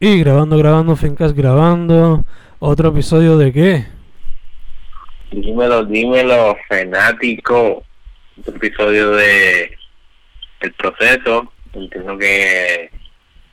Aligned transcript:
Y 0.00 0.18
grabando, 0.18 0.58
grabando, 0.58 0.96
Fincas 0.96 1.32
grabando. 1.32 2.24
Otro 2.58 2.88
episodio 2.88 3.38
de 3.38 3.52
qué? 3.52 3.86
Dímelo, 5.30 5.84
dímelo, 5.84 6.56
fanático. 6.68 7.84
Otro 8.38 8.56
episodio 8.56 9.12
de 9.12 9.76
El 10.60 10.72
Proceso. 10.74 11.52
Entiendo 11.72 12.18
que 12.18 12.90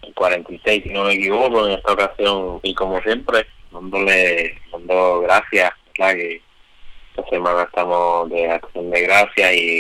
el 0.02 0.14
46, 0.14 0.84
si 0.84 0.90
no 0.90 1.04
me 1.04 1.14
equivoco, 1.14 1.68
en 1.68 1.74
esta 1.74 1.94
ocasión. 1.94 2.60
Y 2.64 2.74
como 2.74 3.02
siempre, 3.02 3.46
dándole, 3.72 4.60
dando 4.72 5.22
gracias, 5.22 5.72
esta 5.94 7.30
semana 7.30 7.64
estamos 7.64 8.30
de 8.30 8.50
acción 8.50 8.90
de 8.90 9.02
gracias 9.02 9.54
y, 9.54 9.80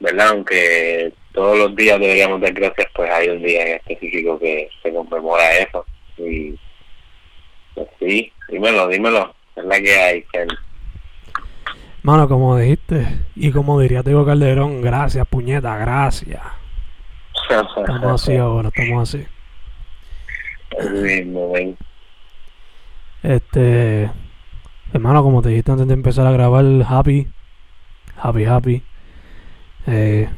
¿verdad? 0.00 0.28
Aunque 0.28 1.12
todos 1.32 1.58
los 1.58 1.76
días 1.76 2.00
deberíamos 2.00 2.40
dar 2.40 2.52
gracias, 2.52 2.88
pues 2.94 3.10
hay 3.10 3.28
un 3.28 3.42
día 3.42 3.66
en 3.66 3.76
específico 3.76 4.38
que 4.38 4.68
se 4.82 4.92
conmemora 4.92 5.58
eso. 5.58 5.84
Y 6.16 6.58
pues 7.74 7.88
sí, 7.98 8.32
dímelo, 8.48 8.88
dímelo, 8.88 9.34
es 9.56 9.64
la 9.64 9.80
que 9.80 9.92
hay, 9.92 10.22
Ken. 10.32 10.48
Mano, 12.02 12.28
como 12.28 12.56
dijiste, 12.56 13.06
y 13.34 13.50
como 13.50 13.80
diría 13.80 14.02
Tego 14.02 14.24
Calderón, 14.24 14.80
gracias, 14.82 15.26
puñeta, 15.26 15.76
gracias. 15.76 16.42
Estamos 17.50 18.22
así 18.22 18.36
ahora, 18.38 18.68
estamos 18.68 19.14
así. 19.14 19.26
Este, 23.22 24.10
hermano, 24.92 25.22
como 25.22 25.42
te 25.42 25.48
dijiste 25.50 25.72
antes 25.72 25.88
de 25.88 25.94
empezar 25.94 26.26
a 26.26 26.32
grabar, 26.32 26.64
happy, 26.88 27.26
happy, 28.16 28.44
happy. 28.44 28.82
Eh, 29.90 30.28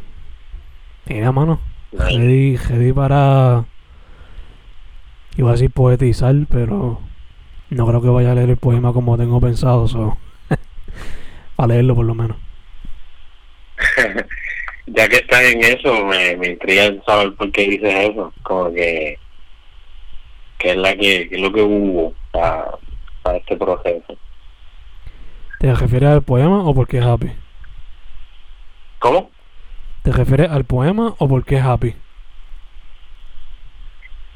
mira, 1.06 1.32
mano, 1.32 1.60
ready, 1.90 2.56
ready 2.56 2.92
para, 2.92 3.64
iba 5.36 5.48
a 5.48 5.52
decir 5.52 5.72
poetizar, 5.72 6.36
pero 6.48 7.00
no 7.68 7.86
creo 7.88 8.00
que 8.00 8.08
vaya 8.10 8.30
a 8.30 8.34
leer 8.36 8.50
el 8.50 8.56
poema 8.58 8.92
como 8.92 9.18
tengo 9.18 9.40
pensado, 9.40 9.88
so, 9.88 10.16
para 11.56 11.66
leerlo 11.74 11.96
por 11.96 12.06
lo 12.06 12.14
menos. 12.14 12.36
ya 14.86 15.08
que 15.08 15.16
estás 15.16 15.42
en 15.42 15.64
eso, 15.64 16.04
me, 16.04 16.36
me 16.36 16.50
intriga 16.50 16.88
saber 17.04 17.34
por 17.34 17.50
qué 17.50 17.62
dices 17.62 18.10
eso. 18.10 18.32
Como 18.44 18.72
que, 18.72 19.18
que 20.58 20.70
es 20.70 20.76
la 20.76 20.94
que, 20.94 21.28
que 21.28 21.34
es 21.34 21.40
lo 21.40 21.52
que 21.52 21.62
hubo 21.62 22.14
para, 22.30 22.70
para 23.22 23.38
este 23.38 23.56
proceso. 23.56 24.16
¿Te 25.58 25.74
refieres 25.74 26.10
al 26.10 26.22
poema 26.22 26.62
o 26.62 26.72
porque 26.72 26.98
es 26.98 27.04
happy? 27.04 27.32
¿Cómo? 29.00 29.30
¿Te 30.02 30.12
refieres 30.12 30.50
al 30.50 30.64
poema 30.64 31.14
o 31.18 31.28
porque 31.28 31.56
es 31.56 31.62
happy? 31.62 31.94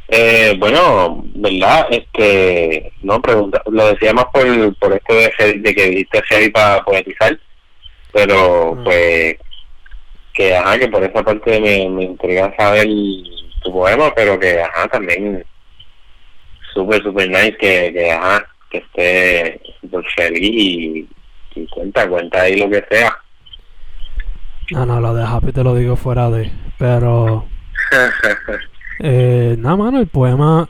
Eh, 0.08 0.54
bueno, 0.58 1.22
¿verdad? 1.34 1.86
Este, 1.90 2.92
no, 3.02 3.20
pregunta, 3.22 3.62
lo 3.70 3.86
decía 3.88 4.12
más 4.12 4.26
por, 4.26 4.76
por 4.76 4.92
esto 4.92 5.14
de, 5.14 5.54
de 5.60 5.74
que 5.74 5.88
dijiste 5.88 6.22
heavy 6.28 6.50
para 6.50 6.84
poetizar, 6.84 7.38
pero 8.12 8.76
Ah. 8.78 8.80
pues, 8.84 9.36
que 10.34 10.54
ajá, 10.56 10.78
que 10.78 10.88
por 10.88 11.02
esa 11.02 11.22
parte 11.22 11.58
me, 11.60 11.88
me 11.88 12.04
intriga 12.04 12.54
saber 12.56 12.86
tu 13.62 13.72
poema, 13.72 14.12
pero 14.14 14.38
que 14.38 14.60
ajá, 14.60 14.86
también 14.88 15.44
súper, 16.74 17.02
súper 17.02 17.28
nice 17.30 17.56
que, 17.56 17.92
que 17.92 18.10
ajá, 18.12 18.46
que 18.70 18.78
esté 18.78 19.60
súper 19.80 20.04
feliz 20.14 20.40
y, 20.42 21.08
y 21.54 21.66
cuenta, 21.68 22.06
cuenta 22.08 22.42
ahí 22.42 22.56
lo 22.56 22.68
que 22.68 22.84
sea. 22.90 23.16
No, 24.70 24.86
no, 24.86 25.00
lo 25.00 25.14
de 25.14 25.24
happy 25.24 25.52
te 25.52 25.62
lo 25.62 25.74
digo 25.74 25.96
fuera 25.96 26.30
de, 26.30 26.50
pero... 26.78 27.46
Eh, 29.00 29.56
nada, 29.58 29.76
mano, 29.76 30.00
el 30.00 30.06
poema. 30.06 30.68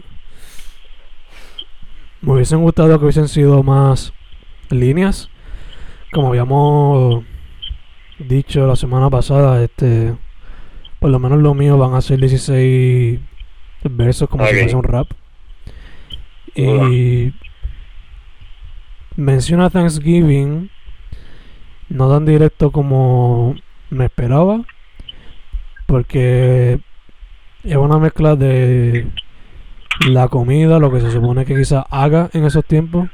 Me 2.21 2.33
hubiesen 2.33 2.63
gustado 2.63 2.99
que 2.99 3.05
hubiesen 3.05 3.29
sido 3.29 3.63
más 3.63 4.13
líneas. 4.71 5.29
Como 6.13 6.29
habíamos 6.29 7.25
dicho 8.19 8.67
la 8.67 8.77
semana 8.77 9.11
pasada, 9.11 9.63
este. 9.63 10.17
Por 11.01 11.11
lo 11.11 11.19
menos 11.19 11.41
lo 11.41 11.55
mío 11.55 11.77
van 11.77 11.95
a 11.95 12.01
ser 12.01 12.19
16 12.19 13.21
versos, 13.91 14.29
como 14.29 14.47
si 14.47 14.55
fuese 14.55 14.77
un 14.77 14.85
rap. 14.85 15.09
Y. 16.55 17.35
Menciona 19.17 19.71
Thanksgiving. 19.71 20.71
No 21.91 22.11
tan 22.11 22.25
directo 22.25 22.73
como 22.73 23.55
me 23.95 24.07
esperaba. 24.07 24.61
Porque 25.87 26.81
es 27.63 27.77
una 27.77 27.99
mezcla 27.99 28.37
de 28.37 29.07
la 30.09 30.29
comida, 30.29 30.79
lo 30.79 30.91
que 30.91 31.01
se 31.01 31.11
supone 31.11 31.45
que 31.45 31.55
quizás 31.55 31.85
haga 31.91 32.31
en 32.33 32.45
esos 32.45 32.65
tiempos 32.65 33.09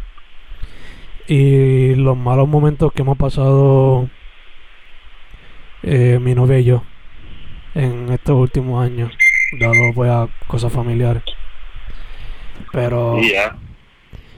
y 1.26 1.94
los 1.94 2.16
malos 2.16 2.48
momentos 2.48 2.92
que 2.92 3.02
hemos 3.02 3.16
pasado 3.16 4.08
eh, 5.82 6.18
mi 6.20 6.34
novia 6.34 6.58
y 6.58 6.64
yo 6.64 6.82
en 7.74 8.10
estos 8.12 8.36
últimos 8.36 8.84
años, 8.84 9.12
dado 9.58 9.74
pues 9.94 10.10
a 10.10 10.28
cosas 10.46 10.72
familiares. 10.72 11.22
Pero 12.72 13.20
ya, 13.20 13.56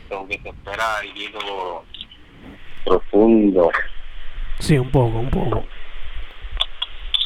como 0.08 0.28
que 0.28 0.38
se 0.38 0.48
espera 0.48 0.98
algo 0.98 1.84
profundo. 2.84 3.70
sí, 4.58 4.76
un 4.78 4.90
poco, 4.90 5.18
un 5.18 5.30
poco. 5.30 5.64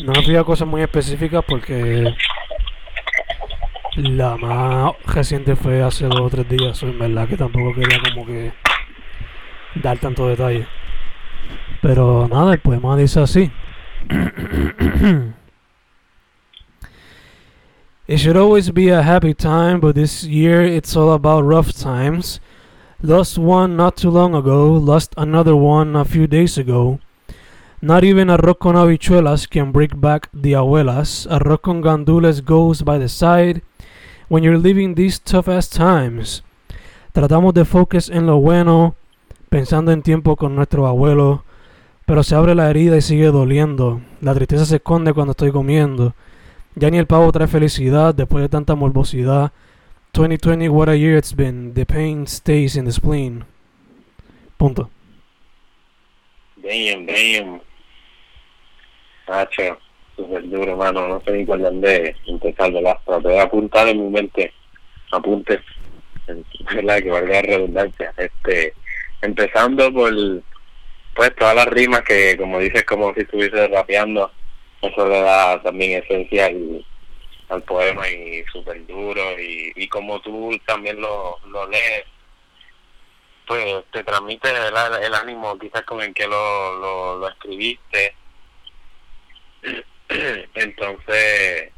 No 0.01 0.13
me 0.13 0.23
fui 0.23 0.37
a 0.37 0.45
cosas 0.45 0.69
muy 0.69 0.83
específicas 0.83 1.43
porque 1.47 2.15
la 3.97 4.37
más 4.37 4.93
reciente 5.07 5.57
fue 5.57 5.83
hace 5.83 6.07
dos 6.07 6.21
o 6.21 6.29
tres 6.29 6.47
días, 6.49 6.83
en 6.83 6.99
verdad 6.99 7.27
que 7.27 7.37
tampoco 7.39 7.73
quería 7.75 7.99
como 8.03 8.27
que 8.27 8.53
dar 9.77 9.99
tanto 9.99 10.29
detalle. 10.29 10.67
Pero 11.81 12.29
nada, 12.29 12.53
el 12.53 12.61
poema 12.61 12.97
dice 12.97 13.21
así. 13.21 13.51
It 18.09 18.19
should 18.19 18.37
always 18.37 18.71
be 18.71 18.91
a 18.91 19.03
happy 19.03 19.35
time, 19.35 19.81
but 19.81 19.97
this 19.97 20.23
year 20.23 20.63
it's 20.63 20.95
all 20.95 21.13
about 21.13 21.45
rough 21.45 21.73
times. 21.73 22.39
Lost 23.03 23.37
one 23.37 23.77
not 23.77 23.97
too 23.97 24.11
long 24.11 24.33
ago, 24.33 24.75
lost 24.75 25.13
another 25.17 25.57
one 25.57 25.97
a 25.97 26.05
few 26.05 26.29
days 26.29 26.57
ago. 26.57 27.01
Not 27.83 28.05
even 28.05 28.31
arroz 28.31 28.57
con 28.59 28.77
habichuelas 28.77 29.47
can 29.47 29.71
bring 29.71 30.01
back 30.01 30.31
the 30.33 30.57
abuelas. 30.57 31.29
Arroz 31.31 31.61
con 31.61 31.83
gandules 31.83 32.43
goes 32.43 32.83
by 32.83 32.99
the 32.99 33.09
side 33.09 33.63
when 34.29 34.43
you're 34.43 34.59
living 34.59 34.95
these 34.95 35.21
tough 35.21 35.47
ass 35.47 35.69
times. 35.69 36.43
Tratamos 37.13 37.53
de 37.53 37.67
focus 37.67 38.09
en 38.09 38.27
lo 38.27 38.39
bueno, 38.39 38.95
pensando 39.51 39.93
en 39.93 40.03
tiempo 40.03 40.37
con 40.37 40.57
nuestro 40.57 40.87
abuelo, 40.87 41.45
pero 42.07 42.23
se 42.23 42.35
abre 42.35 42.55
la 42.55 42.71
herida 42.71 42.97
y 42.97 43.03
sigue 43.03 43.27
doliendo. 43.27 44.01
La 44.23 44.35
tristeza 44.35 44.65
se 44.65 44.77
esconde 44.77 45.13
cuando 45.13 45.33
estoy 45.33 45.53
comiendo. 45.53 46.15
Ya 46.77 46.91
ni 46.91 46.97
el 46.97 47.07
pavo 47.07 47.31
trae 47.31 47.47
felicidad 47.47 48.15
después 48.15 48.43
de 48.43 48.49
tanta 48.49 48.75
morbosidad. 48.75 49.53
2020, 50.15 50.71
what 50.71 50.89
a 50.89 50.95
year 50.95 51.19
it's 51.19 51.35
been. 51.35 51.75
The 51.75 51.85
pain 51.85 52.27
stays 52.27 52.75
in 52.75 52.87
the 52.87 52.93
spleen. 52.93 53.45
Punto. 54.57 54.89
Damn, 56.67 57.07
damn. 57.07 57.61
Nacho, 59.29 59.79
súper 60.17 60.49
duro, 60.49 60.73
hermano. 60.73 61.07
No 61.07 61.21
sé 61.21 61.31
ni 61.31 61.45
por 61.45 61.61
dónde 61.61 62.17
empezar, 62.27 62.73
¿verdad? 62.73 62.99
Pero 63.07 63.21
te 63.21 63.29
voy 63.29 63.39
a 63.39 63.43
apuntar 63.43 63.89
en 63.89 64.03
mi 64.03 64.11
mente. 64.11 64.53
Apuntes. 65.13 65.61
¿Verdad? 66.75 66.99
Que 66.99 67.11
valga 67.11 67.35
la 67.35 67.43
redundancia. 67.43 68.13
Este, 68.17 68.75
empezando 69.23 69.93
por, 69.93 70.13
pues, 71.15 71.37
todas 71.37 71.55
las 71.55 71.67
rimas 71.67 72.03
que, 72.03 72.37
como 72.37 72.59
dices, 72.59 72.83
como 72.85 73.15
si 73.15 73.21
estuviese 73.21 73.69
rapeando. 73.69 74.33
Eso 74.83 75.09
le 75.09 75.21
da 75.21 75.63
también 75.63 76.03
esencia 76.03 76.47
al, 76.47 77.63
poema 77.63 78.09
y 78.09 78.43
súper 78.53 78.85
duro. 78.89 79.23
Y, 79.41 79.73
y 79.77 79.87
como 79.87 80.21
tú 80.21 80.51
también 80.67 81.01
lo, 81.01 81.39
lo 81.47 81.69
lees, 81.69 82.05
pues 83.47 83.85
te 83.93 84.03
transmite 84.05 84.49
el, 84.51 84.75
el 85.05 85.15
ánimo 85.15 85.59
quizás 85.59 85.83
con 85.83 86.01
el 86.03 86.13
que 86.15 86.27
lo, 86.27 86.79
lo, 86.79 87.19
lo 87.19 87.29
escribiste. 87.29 88.15
Entonces, 90.55 91.73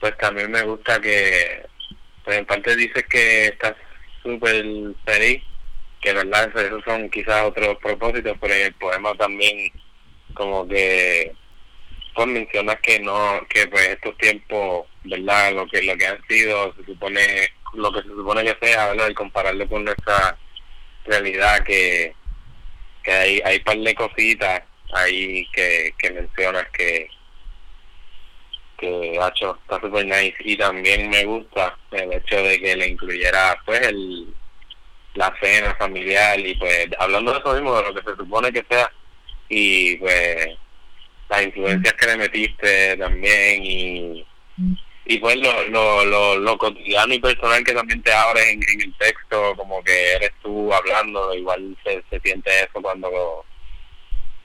pues 0.00 0.16
también 0.18 0.50
me 0.50 0.62
gusta 0.62 1.00
que, 1.00 1.66
pues 2.24 2.38
en 2.38 2.46
parte 2.46 2.76
dices 2.76 3.04
que 3.08 3.46
estás 3.46 3.74
súper 4.22 4.64
feliz, 5.04 5.42
que 6.00 6.12
verdad 6.12 6.48
eso- 6.48 6.60
esos 6.66 6.84
son 6.84 7.10
quizás 7.10 7.44
otros 7.44 7.76
propósitos, 7.78 8.36
pero 8.40 8.54
en 8.54 8.66
el 8.66 8.74
poema 8.74 9.14
también 9.14 9.72
como 10.34 10.66
que 10.68 11.32
pues 12.14 12.26
mencionas 12.28 12.80
que 12.80 13.00
no, 13.00 13.40
que 13.48 13.66
pues 13.68 13.88
estos 13.88 14.16
tiempos, 14.18 14.86
verdad, 15.04 15.52
lo 15.52 15.66
que 15.68 15.82
lo 15.82 15.96
que 15.96 16.06
han 16.06 16.22
sido, 16.28 16.74
se 16.74 16.84
supone, 16.84 17.48
lo 17.74 17.92
que 17.92 18.02
se 18.02 18.08
supone 18.08 18.44
que 18.44 18.66
sea, 18.66 18.88
verdad, 18.88 19.08
y 19.10 19.14
compararlo 19.14 19.68
con 19.68 19.84
nuestra 19.84 20.36
realidad 21.04 21.64
que, 21.64 22.14
que 23.02 23.12
hay, 23.12 23.42
hay 23.44 23.58
par 23.60 23.78
de 23.78 23.94
cositas 23.94 24.62
ahí 24.92 25.46
que, 25.52 25.94
que 25.98 26.10
mencionas 26.10 26.66
que 26.72 27.08
que 28.78 29.12
hecho 29.12 29.58
está 29.60 29.78
super 29.78 30.06
nice. 30.06 30.36
Y 30.40 30.56
también 30.56 31.10
me 31.10 31.24
gusta 31.24 31.76
el 31.90 32.14
hecho 32.14 32.42
de 32.42 32.58
que 32.58 32.76
le 32.76 32.88
incluyera 32.88 33.60
pues 33.66 33.86
el 33.86 34.34
la 35.14 35.34
cena 35.40 35.74
familiar 35.74 36.38
y 36.38 36.54
pues 36.54 36.88
hablando 36.98 37.32
de 37.32 37.38
eso 37.40 37.52
mismo 37.52 37.74
de 37.74 37.82
lo 37.82 37.94
que 37.94 38.10
se 38.10 38.16
supone 38.16 38.52
que 38.52 38.64
sea 38.70 38.90
y 39.48 39.96
pues 39.96 40.50
las 41.28 41.42
influencias 41.42 41.94
que 41.94 42.06
le 42.06 42.16
metiste 42.16 42.96
también 42.96 43.64
y 43.64 44.26
y 45.10 45.18
pues 45.18 45.34
lo, 45.38 45.64
lo, 45.70 46.04
lo, 46.04 46.38
lo 46.38 46.56
cotidiano 46.56 47.12
y 47.12 47.18
personal 47.18 47.64
que 47.64 47.72
también 47.72 48.00
te 48.00 48.12
abres 48.12 48.46
en, 48.46 48.62
el 48.80 48.94
texto 48.96 49.56
como 49.56 49.82
que 49.82 50.12
eres 50.12 50.30
tú 50.40 50.72
hablando 50.72 51.34
igual 51.34 51.76
se, 51.82 52.00
se 52.08 52.20
siente 52.20 52.48
eso 52.60 52.80
cuando 52.80 53.10
lo, 53.10 53.44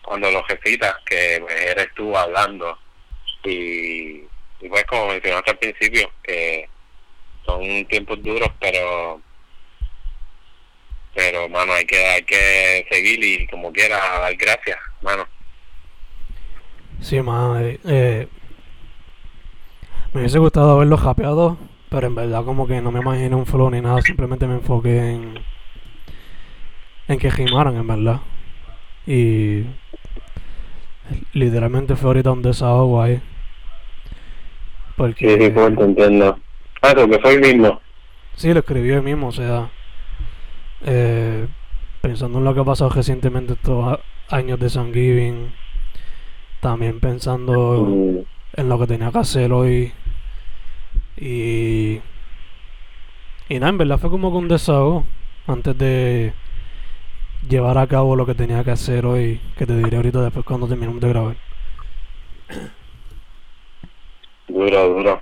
cuando 0.04 0.32
lo 0.32 0.42
recitas 0.42 0.96
que 1.06 1.38
pues, 1.40 1.54
eres 1.54 1.88
tú 1.94 2.18
hablando 2.18 2.80
y, 3.44 4.24
y 4.60 4.70
pues 4.70 4.84
como 4.86 5.10
mencionaste 5.10 5.52
al 5.52 5.60
principio 5.60 6.12
que 6.24 6.68
son 7.46 7.86
tiempos 7.86 8.24
duros 8.24 8.50
pero 8.60 9.22
pero 11.14 11.48
mano 11.48 11.74
hay 11.74 11.86
que 11.86 12.04
hay 12.08 12.24
que 12.24 12.88
seguir 12.90 13.24
y 13.24 13.46
como 13.50 13.72
quiera 13.72 14.00
dar 14.00 14.36
gracias 14.36 14.80
mano 15.04 15.28
Sí, 17.02 17.22
mano. 17.22 17.60
eh, 17.60 17.80
eh, 17.88 18.28
me 20.16 20.22
hubiese 20.22 20.40
gustado 20.40 20.72
haberlo 20.72 20.96
japeado, 20.96 21.58
pero 21.90 22.08
en 22.08 22.16
verdad 22.16 22.46
como 22.46 22.66
que 22.68 22.82
no 22.82 22.90
me 22.90 23.02
imagino 23.02 23.38
un 23.38 23.46
flow 23.46 23.70
ni 23.70 23.82
nada, 23.82 24.02
simplemente 24.02 24.48
me 24.48 24.56
enfoqué 24.56 25.12
en 25.12 25.34
en 27.10 27.20
que 27.20 27.30
rimaran, 27.30 27.76
en 27.76 27.86
verdad. 27.86 28.22
Y 29.06 29.66
literalmente 31.34 31.98
fue 31.98 32.12
ahorita 32.12 32.32
un 32.32 32.42
desahogo 32.42 33.02
ahí. 33.02 33.22
Porque 34.96 35.38
sí 35.38 35.48
sí 35.48 35.76
te 35.76 35.84
entiendo 35.84 36.40
ah 36.82 36.94
que 36.96 37.20
fue 37.20 37.34
el 37.34 37.42
mismo 37.42 37.82
Sí, 38.36 38.54
lo 38.54 38.62
escribió 38.62 38.96
él 38.96 39.04
mismo, 39.04 39.28
o 39.28 39.32
sea, 39.34 39.70
eh, 40.86 41.46
pensando 42.00 42.38
en 42.38 42.46
lo 42.46 42.54
que 42.54 42.62
ha 42.62 42.66
pasado 42.66 42.90
recientemente 42.90 43.54
estos 43.54 44.00
años 44.30 44.60
de 44.62 44.70
San 44.70 44.94
Giving, 44.94 45.52
también 46.62 47.02
pensando 47.02 47.86
Mm, 47.86 48.36
en 48.56 48.70
lo 48.70 48.80
que 48.80 48.88
tenía 48.88 49.12
que 49.12 49.18
hacer 49.20 49.52
hoy 49.52 49.92
y 51.18 52.02
y 53.48 53.60
nada, 53.60 53.70
en 53.70 53.78
verdad 53.78 54.00
fue 54.00 54.10
como 54.10 54.32
que 54.32 54.38
un 54.38 54.48
desahogo 54.48 55.06
antes 55.48 55.78
de 55.78 56.34
llevar 57.48 57.78
a 57.78 57.88
cabo 57.88 58.16
lo 58.16 58.26
que 58.26 58.34
tenía 58.34 58.64
que 58.64 58.72
hacer 58.72 59.06
hoy, 59.06 59.40
que 59.58 59.66
te 59.68 59.78
diré 59.78 59.98
ahorita 59.98 60.22
después 60.22 60.46
cuando 60.46 60.68
terminemos 60.68 61.00
de 61.02 61.10
grabar. 61.10 61.36
duro 64.48 64.88
duro 64.90 65.22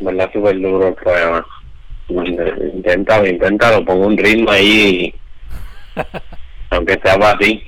verdad 0.00 0.30
súper 0.32 0.60
duro 0.60 0.88
el 0.88 0.94
problema 0.94 1.46
inténtalo 2.08 3.26
inténtalo 3.26 3.84
pon 3.84 3.98
un 4.04 4.16
ritmo 4.16 4.50
ahí 4.50 5.14
aunque 6.70 6.98
sea 7.02 7.18
para 7.18 7.38
ti 7.38 7.62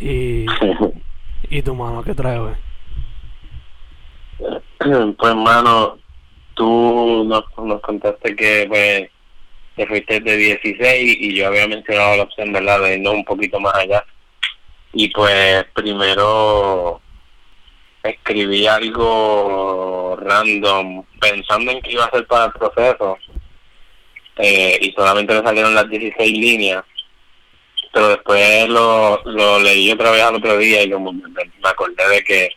Y, 0.00 0.46
y 1.50 1.62
tu 1.62 1.74
mano, 1.74 2.02
¿qué 2.04 2.14
trae 2.14 2.38
hoy? 2.38 2.52
pues 5.16 5.30
hermano 5.30 5.98
tú 6.54 7.24
nos, 7.24 7.44
nos 7.56 7.80
contaste 7.80 8.34
que 8.34 8.66
pues 8.68 9.10
te 9.76 9.86
fuiste 9.86 10.20
de 10.20 10.36
16 10.36 11.16
y 11.20 11.36
yo 11.36 11.46
había 11.46 11.68
mencionado 11.68 12.16
la 12.16 12.22
opción 12.24 12.52
verdad 12.52 12.80
de 12.80 12.96
irnos 12.96 13.14
un 13.14 13.24
poquito 13.24 13.60
más 13.60 13.74
allá. 13.74 14.04
Y 14.92 15.08
pues 15.10 15.64
primero 15.74 17.00
escribí 18.02 18.66
algo 18.66 20.16
random 20.20 21.04
pensando 21.20 21.70
en 21.70 21.82
que 21.82 21.92
iba 21.92 22.04
a 22.04 22.10
ser 22.10 22.26
para 22.26 22.46
el 22.46 22.52
proceso 22.52 23.18
eh, 24.36 24.78
y 24.80 24.92
solamente 24.92 25.34
me 25.34 25.42
salieron 25.42 25.74
las 25.74 25.88
16 25.88 26.32
líneas 26.32 26.84
pero 27.92 28.08
después 28.10 28.68
lo, 28.68 29.20
lo 29.24 29.58
leí 29.58 29.90
otra 29.90 30.10
vez 30.10 30.22
al 30.22 30.36
otro 30.36 30.56
día 30.58 30.82
y 30.82 30.90
como 30.90 31.12
me, 31.12 31.28
me 31.28 31.68
acordé 31.68 32.08
de 32.08 32.22
que 32.22 32.50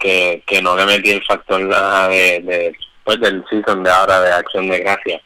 que, 0.00 0.42
que 0.46 0.60
no 0.60 0.76
le 0.76 0.86
metí 0.86 1.10
el 1.10 1.24
factor 1.24 1.60
nada 1.60 2.08
de, 2.08 2.40
de 2.40 2.76
pues 3.04 3.20
del 3.20 3.44
season 3.48 3.84
de 3.84 3.90
ahora 3.90 4.20
de 4.20 4.32
acción 4.32 4.68
de 4.68 4.80
gracia. 4.80 5.22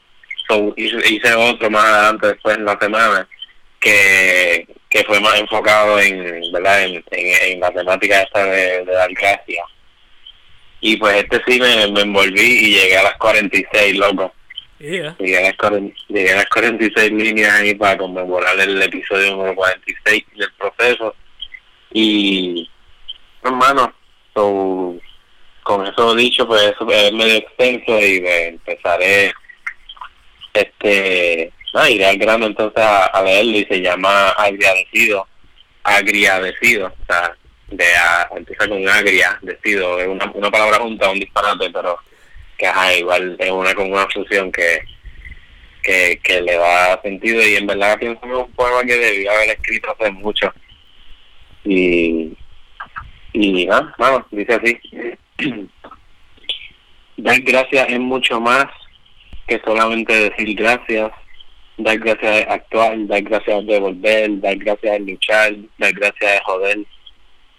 So, 0.49 0.75
hice, 0.77 1.35
otro 1.35 1.71
más 1.71 1.85
adelante 1.85 2.27
después 2.29 2.57
en 2.59 2.67
la 2.67 2.79
semana 2.79 3.27
que, 3.81 4.67
que 4.91 5.05
fue 5.05 5.21
más 5.21 5.41
enfocado 5.41 5.99
en 5.99 6.53
verdad 6.53 6.83
en, 6.85 7.03
en, 7.11 7.53
en 7.53 7.61
la 7.61 7.71
temática 7.71 8.21
esta 8.23 8.45
de, 8.45 8.85
de 8.85 8.93
dar 8.93 9.13
gracias 9.15 9.65
y 10.87 10.99
pues 10.99 11.17
este 11.17 11.41
sí 11.47 11.59
me, 11.59 11.87
me 11.93 12.03
envolví 12.03 12.43
y 12.43 12.75
llegué 12.75 12.99
a 12.99 13.05
las 13.05 13.17
46 13.17 13.97
loco. 13.97 14.35
Llegué 14.79 15.39
a, 15.39 15.43
las 15.45 15.57
40 15.57 15.97
llegué 16.09 16.33
a 16.33 16.37
las 16.37 16.47
46 16.51 17.11
líneas 17.11 17.55
ahí 17.55 17.75
para 17.75 17.97
conmemorar 17.97 18.61
el 18.61 18.83
episodio 18.83 19.31
número 19.31 19.55
46 19.55 20.25
del 20.37 20.53
proceso. 20.59 21.15
Y 21.91 22.69
hermano 23.43 23.95
con 24.35 25.87
eso 25.87 26.15
dicho 26.15 26.47
pues 26.47 26.63
es 26.63 27.13
medio 27.13 27.37
extenso 27.37 28.01
y 28.01 28.21
pues, 28.21 28.49
empezaré 28.49 29.33
este 30.53 31.53
iré 31.91 32.07
al 32.07 32.19
grano 32.19 32.47
entonces 32.47 32.83
a, 32.83 33.07
a 33.07 33.23
leerlo 33.23 33.59
y 33.59 33.65
se 33.65 33.81
llama 33.81 34.31
agriadecido 34.31 35.27
agriadecido 35.83 36.87
o 36.87 37.07
sea 37.07 37.37
de 37.69 37.97
a, 37.97 38.29
empieza 38.37 38.69
con 38.69 38.89
agria 38.89 39.39
decido 39.43 39.99
es 39.99 40.07
una, 40.07 40.31
una 40.35 40.51
palabra 40.51 40.79
junta 40.79 41.11
un 41.11 41.19
disparate 41.19 41.71
pero 41.71 41.99
que 42.57 42.67
ajá, 42.67 42.95
igual 42.95 43.37
es 43.39 43.51
una 43.51 43.75
con 43.75 43.91
una 43.91 44.07
fusión 44.09 44.51
que, 44.53 44.81
que 45.83 46.19
que 46.23 46.41
le 46.41 46.57
da 46.57 47.01
sentido 47.03 47.43
y 47.47 47.57
en 47.57 47.67
verdad 47.67 47.99
pienso 47.99 48.21
que 48.21 48.29
es 48.29 48.35
un 48.35 48.53
poema 48.53 48.83
que 48.85 48.97
debí 48.97 49.27
haber 49.27 49.51
escrito 49.51 49.91
hace 49.93 50.11
mucho. 50.11 50.53
Y 51.65 52.37
y 53.35 53.67
nada, 53.67 53.95
bueno, 53.99 54.27
dice 54.31 54.55
así 54.55 54.81
dar 57.19 57.41
gracias 57.41 57.89
es 57.91 58.01
mucho 58.01 58.41
más 58.41 58.67
que 59.47 59.61
solamente 59.65 60.31
decir 60.31 60.57
gracias 60.57 61.13
dar 61.77 61.99
gracias 61.99 62.37
es 62.39 62.49
actuar 62.49 62.97
dar 63.07 63.23
gracias 63.23 63.61
es 63.61 63.67
devolver 63.67 64.41
dar 64.41 64.57
gracias 64.57 64.95
es 64.97 65.07
luchar 65.07 65.55
dar 65.77 65.93
gracias 65.93 66.35
es 66.37 66.41
joder 66.45 66.79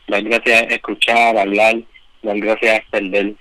dar 0.08 0.24
gracias 0.24 0.64
es 0.64 0.72
escuchar 0.72 1.38
hablar 1.38 1.76
dar 2.24 2.40
gracias 2.40 2.80
es 2.80 2.86
perder 2.90 3.36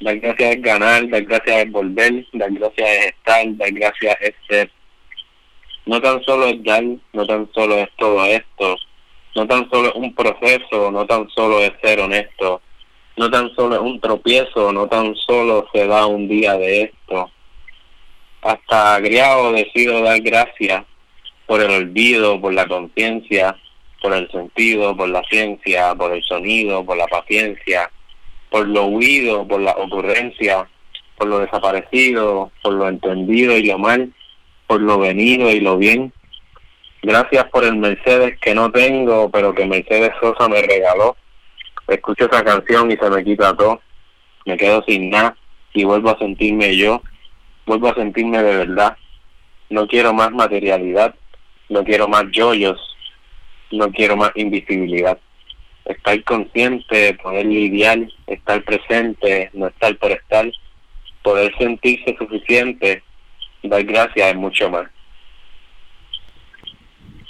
dar 0.00 0.18
gracias 0.18 0.56
es 0.56 0.62
ganar, 0.62 1.08
dar 1.08 1.24
gracias 1.24 1.64
es 1.64 1.70
volver, 1.70 2.26
dar 2.32 2.50
gracias 2.52 2.90
es 2.90 3.06
estar, 3.06 3.56
dar 3.56 3.72
gracias 3.72 4.16
es 4.20 4.34
ser. 4.48 4.70
No 5.86 6.00
tan 6.00 6.22
solo 6.24 6.46
es 6.46 6.62
dar, 6.62 6.84
no 7.12 7.26
tan 7.26 7.50
solo 7.54 7.76
es 7.78 7.88
todo 7.96 8.24
esto, 8.26 8.76
no 9.34 9.46
tan 9.46 9.68
solo 9.70 9.88
es 9.88 9.94
un 9.94 10.14
proceso, 10.14 10.90
no 10.90 11.06
tan 11.06 11.28
solo 11.30 11.60
es 11.60 11.72
ser 11.82 12.00
honesto, 12.00 12.60
no 13.16 13.30
tan 13.30 13.54
solo 13.54 13.76
es 13.76 13.80
un 13.80 14.00
tropiezo, 14.00 14.72
no 14.72 14.86
tan 14.86 15.14
solo 15.16 15.66
se 15.72 15.86
da 15.86 16.06
un 16.06 16.28
día 16.28 16.56
de 16.56 16.82
esto. 16.82 17.30
Hasta 18.42 18.96
agriado 18.96 19.52
decido 19.52 20.02
dar 20.02 20.20
gracias 20.20 20.84
por 21.46 21.60
el 21.60 21.70
olvido, 21.70 22.40
por 22.40 22.52
la 22.52 22.66
conciencia, 22.66 23.56
por 24.00 24.12
el 24.12 24.30
sentido, 24.30 24.96
por 24.96 25.08
la 25.08 25.22
ciencia, 25.30 25.94
por 25.94 26.12
el 26.12 26.22
sonido, 26.22 26.84
por 26.84 26.96
la 26.96 27.06
paciencia, 27.06 27.90
por 28.50 28.68
lo 28.68 28.86
huido, 28.86 29.46
por 29.48 29.60
la 29.60 29.72
ocurrencia, 29.72 30.68
por 31.16 31.28
lo 31.28 31.38
desaparecido, 31.40 32.50
por 32.62 32.74
lo 32.74 32.88
entendido 32.88 33.56
y 33.56 33.64
lo 33.64 33.78
mal, 33.78 34.12
por 34.66 34.80
lo 34.80 34.98
venido 34.98 35.50
y 35.50 35.60
lo 35.60 35.76
bien. 35.78 36.12
Gracias 37.04 37.44
por 37.50 37.64
el 37.64 37.76
Mercedes 37.76 38.38
que 38.40 38.54
no 38.54 38.72
tengo, 38.72 39.30
pero 39.30 39.54
que 39.54 39.66
Mercedes 39.66 40.12
Sosa 40.20 40.48
me 40.48 40.62
regaló. 40.62 41.16
Escucho 41.86 42.24
esa 42.24 42.42
canción 42.42 42.90
y 42.90 42.96
se 42.96 43.10
me 43.10 43.22
quita 43.22 43.54
todo. 43.54 43.80
Me 44.46 44.56
quedo 44.56 44.82
sin 44.88 45.10
nada 45.10 45.36
y 45.74 45.84
vuelvo 45.84 46.10
a 46.10 46.18
sentirme 46.18 46.74
yo. 46.76 47.02
Vuelvo 47.66 47.88
a 47.88 47.94
sentirme 47.94 48.42
de 48.42 48.56
verdad. 48.56 48.96
No 49.68 49.86
quiero 49.86 50.14
más 50.14 50.30
materialidad. 50.32 51.14
No 51.68 51.84
quiero 51.84 52.08
más 52.08 52.24
yoyos. 52.32 52.80
No 53.70 53.90
quiero 53.92 54.16
más 54.16 54.30
invisibilidad 54.34 55.18
estar 55.84 56.22
consciente, 56.24 57.14
poder 57.22 57.46
lidiar, 57.46 57.98
estar 58.26 58.62
presente, 58.64 59.50
no 59.52 59.66
estar 59.66 59.96
por 59.98 60.12
estar, 60.12 60.50
poder 61.22 61.54
sentirse 61.58 62.16
suficiente, 62.18 63.02
dar 63.62 63.84
gracias 63.84 64.30
es 64.30 64.36
mucho 64.36 64.70
más. 64.70 64.88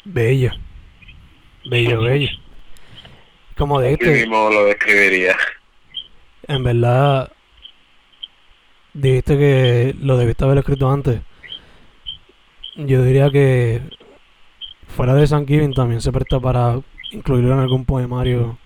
Bello. 0.04 0.50
Bello, 1.66 2.02
bello. 2.02 2.28
Como 3.56 3.78
Así 3.78 3.88
dijiste, 3.90 4.12
mismo 4.26 4.50
lo 4.50 4.64
describiría. 4.66 5.36
en 6.48 6.62
verdad, 6.64 7.32
dijiste 8.92 9.38
que 9.38 9.94
lo 10.00 10.16
debiste 10.16 10.44
haber 10.44 10.58
escrito 10.58 10.90
antes. 10.90 11.20
Yo 12.76 13.02
diría 13.04 13.30
que 13.30 13.80
fuera 14.88 15.14
de 15.14 15.26
San 15.26 15.46
Giving 15.46 15.72
también 15.74 16.00
se 16.00 16.10
presta 16.12 16.40
para 16.40 16.80
incluirlo 17.12 17.52
en 17.54 17.60
algún 17.60 17.84
poemario 17.84 18.58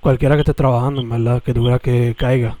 cualquiera 0.00 0.34
que 0.36 0.40
esté 0.42 0.54
trabajando, 0.54 1.00
en 1.00 1.08
verdad, 1.08 1.42
que 1.42 1.54
tuviera 1.54 1.78
que 1.78 2.14
caiga. 2.16 2.58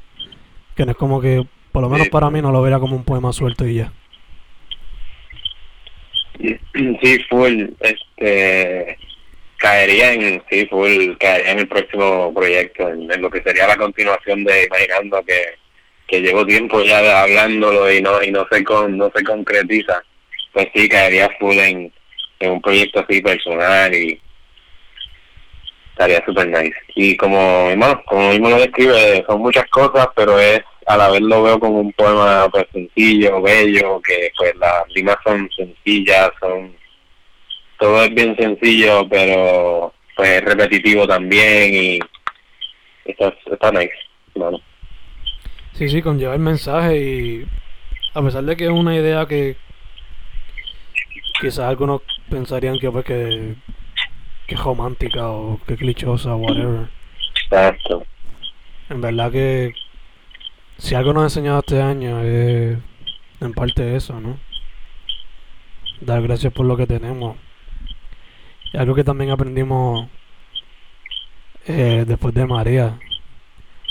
Que 0.74 0.84
no 0.86 0.92
es 0.92 0.96
como 0.96 1.20
que, 1.20 1.46
por 1.72 1.82
lo 1.82 1.90
menos 1.90 2.06
Sí. 2.06 2.10
para 2.10 2.30
mí, 2.30 2.40
no 2.40 2.50
lo 2.50 2.62
vería 2.62 2.78
como 2.80 2.96
un 2.96 3.04
poema 3.04 3.32
suelto 3.32 3.66
y 3.66 3.74
ya. 3.74 3.92
Sí, 7.02 7.18
full, 7.28 7.66
este, 7.80 8.96
caería 9.56 10.12
en, 10.12 10.42
sí, 10.50 10.66
full, 10.66 11.16
caería 11.18 11.52
en 11.52 11.58
el 11.60 11.68
próximo 11.68 12.32
proyecto, 12.32 12.88
en, 12.88 13.08
lo 13.20 13.30
que 13.30 13.42
sería 13.42 13.66
la 13.66 13.76
continuación 13.76 14.44
de 14.44 14.64
Imaginando, 14.64 15.22
que, 15.24 15.54
que 16.06 16.20
llevo 16.20 16.46
tiempo 16.46 16.82
ya 16.82 17.22
hablándolo 17.22 17.92
y 17.92 18.00
no, 18.00 18.22
y 18.22 18.30
no 18.30 18.46
se 18.50 18.62
con, 18.64 18.96
no 18.96 19.10
se 19.14 19.24
concretiza, 19.24 20.02
pues 20.52 20.68
sí, 20.74 20.88
caería 20.88 21.28
full 21.40 21.58
en, 21.58 21.92
en 22.40 22.50
un 22.50 22.62
proyecto 22.62 23.00
así 23.00 23.20
personal 23.20 23.94
y 23.94 24.20
estaría 25.98 26.24
super 26.24 26.46
nice. 26.46 26.76
Y 26.94 27.16
como, 27.16 27.64
bueno, 27.64 28.00
como 28.06 28.30
mismo 28.30 28.50
lo 28.50 28.58
describe, 28.58 29.24
son 29.26 29.40
muchas 29.40 29.68
cosas, 29.68 30.06
pero 30.14 30.38
es, 30.38 30.62
a 30.86 30.96
la 30.96 31.10
vez 31.10 31.20
lo 31.20 31.42
veo 31.42 31.58
como 31.58 31.80
un 31.80 31.92
poema 31.92 32.48
pues 32.50 32.66
sencillo, 32.72 33.42
bello, 33.42 34.00
que 34.02 34.30
pues 34.36 34.54
las 34.56 34.88
rimas 34.94 35.16
son 35.24 35.50
sencillas, 35.56 36.30
son, 36.40 36.72
todo 37.80 38.04
es 38.04 38.14
bien 38.14 38.36
sencillo, 38.36 39.08
pero 39.08 39.92
pues 40.16 40.30
es 40.30 40.44
repetitivo 40.44 41.06
también 41.06 41.74
y 41.74 41.98
está, 43.04 43.34
está 43.50 43.72
nice, 43.72 43.92
bueno. 44.36 44.60
Sí, 45.72 45.88
sí, 45.88 46.00
conlleva 46.00 46.34
el 46.34 46.40
mensaje 46.40 46.96
y 46.96 47.46
a 48.14 48.22
pesar 48.22 48.44
de 48.44 48.56
que 48.56 48.64
es 48.64 48.70
una 48.70 48.94
idea 48.94 49.26
que 49.26 49.56
quizás 51.40 51.60
algunos 51.60 52.02
pensarían 52.30 52.78
que 52.78 52.90
pues 52.90 53.04
que, 53.04 53.54
que 54.48 54.56
romántica 54.56 55.28
o 55.28 55.60
que 55.66 55.76
clichosa, 55.76 56.34
whatever. 56.34 56.88
Exacto. 57.44 58.04
En 58.88 59.00
verdad 59.02 59.30
que 59.30 59.74
si 60.78 60.94
algo 60.94 61.12
nos 61.12 61.22
ha 61.22 61.26
enseñado 61.26 61.58
este 61.60 61.82
año 61.82 62.20
es 62.20 62.78
en 63.40 63.52
parte 63.52 63.94
eso, 63.94 64.18
¿no? 64.20 64.38
Dar 66.00 66.22
gracias 66.22 66.52
por 66.52 66.64
lo 66.64 66.76
que 66.78 66.86
tenemos. 66.86 67.36
Y 68.72 68.78
algo 68.78 68.94
que 68.94 69.04
también 69.04 69.30
aprendimos 69.30 70.08
eh, 71.66 72.04
después 72.06 72.32
de 72.34 72.46
María. 72.46 72.98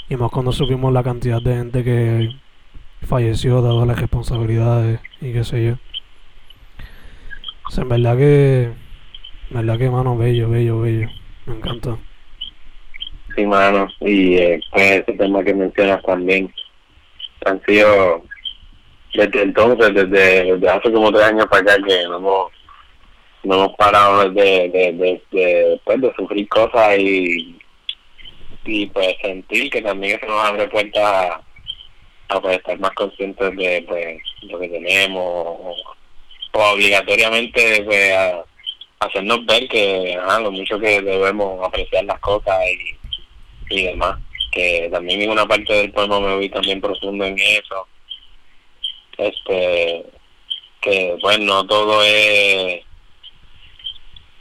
Y 0.10 0.16
más 0.16 0.32
cuando 0.32 0.52
supimos 0.52 0.92
la 0.92 1.04
cantidad 1.04 1.40
de 1.40 1.56
gente 1.56 1.84
que 1.84 2.30
falleció 3.06 3.62
dado 3.62 3.86
las 3.86 4.00
responsabilidades 4.00 5.02
y 5.22 5.34
qué 5.34 5.44
sé 5.44 5.66
yo. 5.66 5.74
O 7.68 7.72
sea, 7.72 7.84
en 7.84 7.90
verdad 7.90 8.18
que... 8.18 8.87
Verdad 9.50 9.78
que, 9.78 9.90
mano, 9.90 10.18
bello, 10.18 10.50
bello, 10.50 10.82
bello. 10.82 11.10
Me 11.46 11.56
encanta. 11.56 11.98
Sí, 13.36 13.46
mano, 13.46 13.88
y 14.02 14.36
eh, 14.36 14.60
pues 14.72 15.04
ese 15.04 15.14
tema 15.14 15.44
que 15.44 15.54
mencionas 15.54 16.02
también 16.04 16.52
han 17.46 17.62
sido 17.66 18.24
desde 19.14 19.42
entonces, 19.42 19.94
desde, 19.94 20.70
hace 20.70 20.92
como 20.92 21.12
tres 21.12 21.24
años 21.24 21.46
para 21.48 21.62
acá 21.62 21.76
que 21.88 22.04
no 22.04 22.18
hemos, 22.18 22.52
no 23.44 23.56
hemos 23.56 23.76
parado 23.76 24.30
de, 24.30 24.70
de, 24.70 24.94
de, 24.94 25.22
de, 25.32 25.82
pues, 25.84 26.02
de 26.02 26.14
sufrir 26.16 26.48
cosas 26.50 27.00
y, 27.00 27.58
y 28.66 28.86
pues 28.88 29.16
sentir 29.22 29.70
que 29.70 29.82
también 29.82 30.18
eso 30.18 30.28
nos 30.28 30.44
abre 30.44 30.68
puertas 30.68 31.04
a, 31.04 31.42
a 32.30 32.42
pues, 32.42 32.58
estar 32.58 32.80
más 32.80 32.92
conscientes 32.92 33.56
de 33.56 33.86
pues 33.88 34.18
lo 34.44 34.60
que 34.60 34.70
tenemos 34.70 35.24
o, 35.24 35.76
o 36.54 36.74
obligatoriamente 36.74 37.84
pues 37.86 38.14
a 38.14 38.44
hacernos 39.00 39.46
ver 39.46 39.68
que 39.68 40.18
ajá, 40.22 40.40
lo 40.40 40.52
mucho 40.52 40.80
que 40.80 41.02
debemos 41.02 41.66
apreciar 41.66 42.04
las 42.06 42.20
cosas 42.20 42.56
y 42.72 42.98
y 43.70 43.84
demás, 43.84 44.20
que 44.52 44.90
también 44.92 45.22
en 45.22 45.32
una 45.32 45.46
parte 45.46 45.74
del 45.74 45.92
poema 45.92 46.20
me 46.20 46.38
vi 46.38 46.50
también 46.50 46.82
profundo 46.82 47.26
en 47.26 47.38
eso, 47.38 47.88
este, 49.18 50.06
que 50.82 51.18
pues 51.22 51.40
no 51.40 51.66
todo 51.66 52.02
es, 52.04 52.82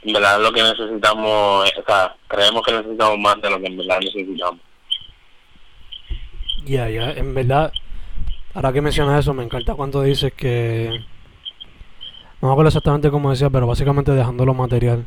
en 0.03 0.13
verdad 0.13 0.41
lo 0.41 0.51
que 0.51 0.63
necesitamos, 0.63 1.71
o 1.77 1.83
sea, 1.85 2.15
creemos 2.27 2.63
que 2.63 2.73
necesitamos 2.73 3.19
más 3.19 3.41
de 3.41 3.49
lo 3.49 3.59
que 3.59 3.67
en 3.67 3.77
verdad 3.77 3.99
necesitamos. 3.99 4.61
Ya, 6.65 6.89
ya, 6.89 7.11
en 7.11 7.33
verdad, 7.33 7.71
ahora 8.53 8.73
que 8.73 8.81
mencionas 8.81 9.19
eso, 9.19 9.33
me 9.33 9.43
encanta 9.43 9.75
cuando 9.75 10.01
dices 10.01 10.33
que. 10.33 10.89
No 12.41 12.49
me 12.49 12.51
acuerdo 12.51 12.67
exactamente 12.69 13.09
cómo 13.09 13.31
decía, 13.31 13.49
pero 13.49 13.67
básicamente 13.67 14.11
dejándolo 14.11 14.53
material. 14.53 15.05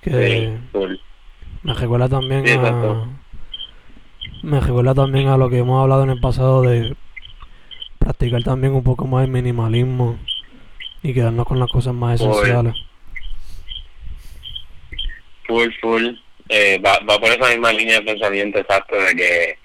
Que 0.00 0.58
Sí, 0.72 1.00
me 1.62 1.74
recuerda 1.74 2.08
también 2.08 2.46
Sí, 2.46 2.52
a. 2.52 3.06
Me 4.42 4.60
recuerda 4.60 4.94
también 4.94 5.28
a 5.28 5.36
lo 5.36 5.50
que 5.50 5.58
hemos 5.58 5.82
hablado 5.82 6.04
en 6.04 6.10
el 6.10 6.20
pasado 6.20 6.62
de 6.62 6.94
practicar 7.98 8.42
también 8.44 8.74
un 8.74 8.84
poco 8.84 9.06
más 9.06 9.24
el 9.24 9.30
minimalismo 9.30 10.18
y 11.02 11.12
quedarnos 11.12 11.46
con 11.46 11.58
las 11.58 11.70
cosas 11.70 11.94
más 11.94 12.20
esenciales. 12.20 12.74
full, 15.46 15.68
full, 15.80 16.06
eh, 16.48 16.78
va, 16.84 16.98
va 17.08 17.18
por 17.18 17.30
esa 17.30 17.48
misma 17.50 17.72
línea 17.72 18.00
de 18.00 18.06
pensamiento 18.06 18.58
exacto 18.58 18.96
de 18.96 19.14
que, 19.14 19.58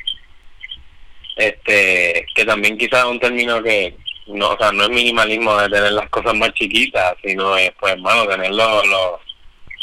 este, 1.35 2.25
que 2.33 2.45
también 2.45 2.77
quizás 2.77 3.05
un 3.05 3.19
término 3.19 3.61
que, 3.61 3.95
no, 4.33 4.49
o 4.49 4.57
sea, 4.57 4.71
no 4.71 4.83
es 4.83 4.89
minimalismo 4.89 5.55
de 5.57 5.69
tener 5.69 5.91
las 5.93 6.09
cosas 6.09 6.33
más 6.35 6.53
chiquitas, 6.53 7.15
sino 7.23 7.55
es, 7.57 7.71
pues, 7.79 7.93
hermano, 7.93 8.27
tener 8.27 8.51
lo, 8.51 8.83
lo, 8.85 9.19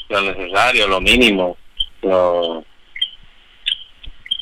lo 0.08 0.20
necesario, 0.22 0.86
lo 0.88 1.00
mínimo, 1.00 1.56
lo, 2.02 2.64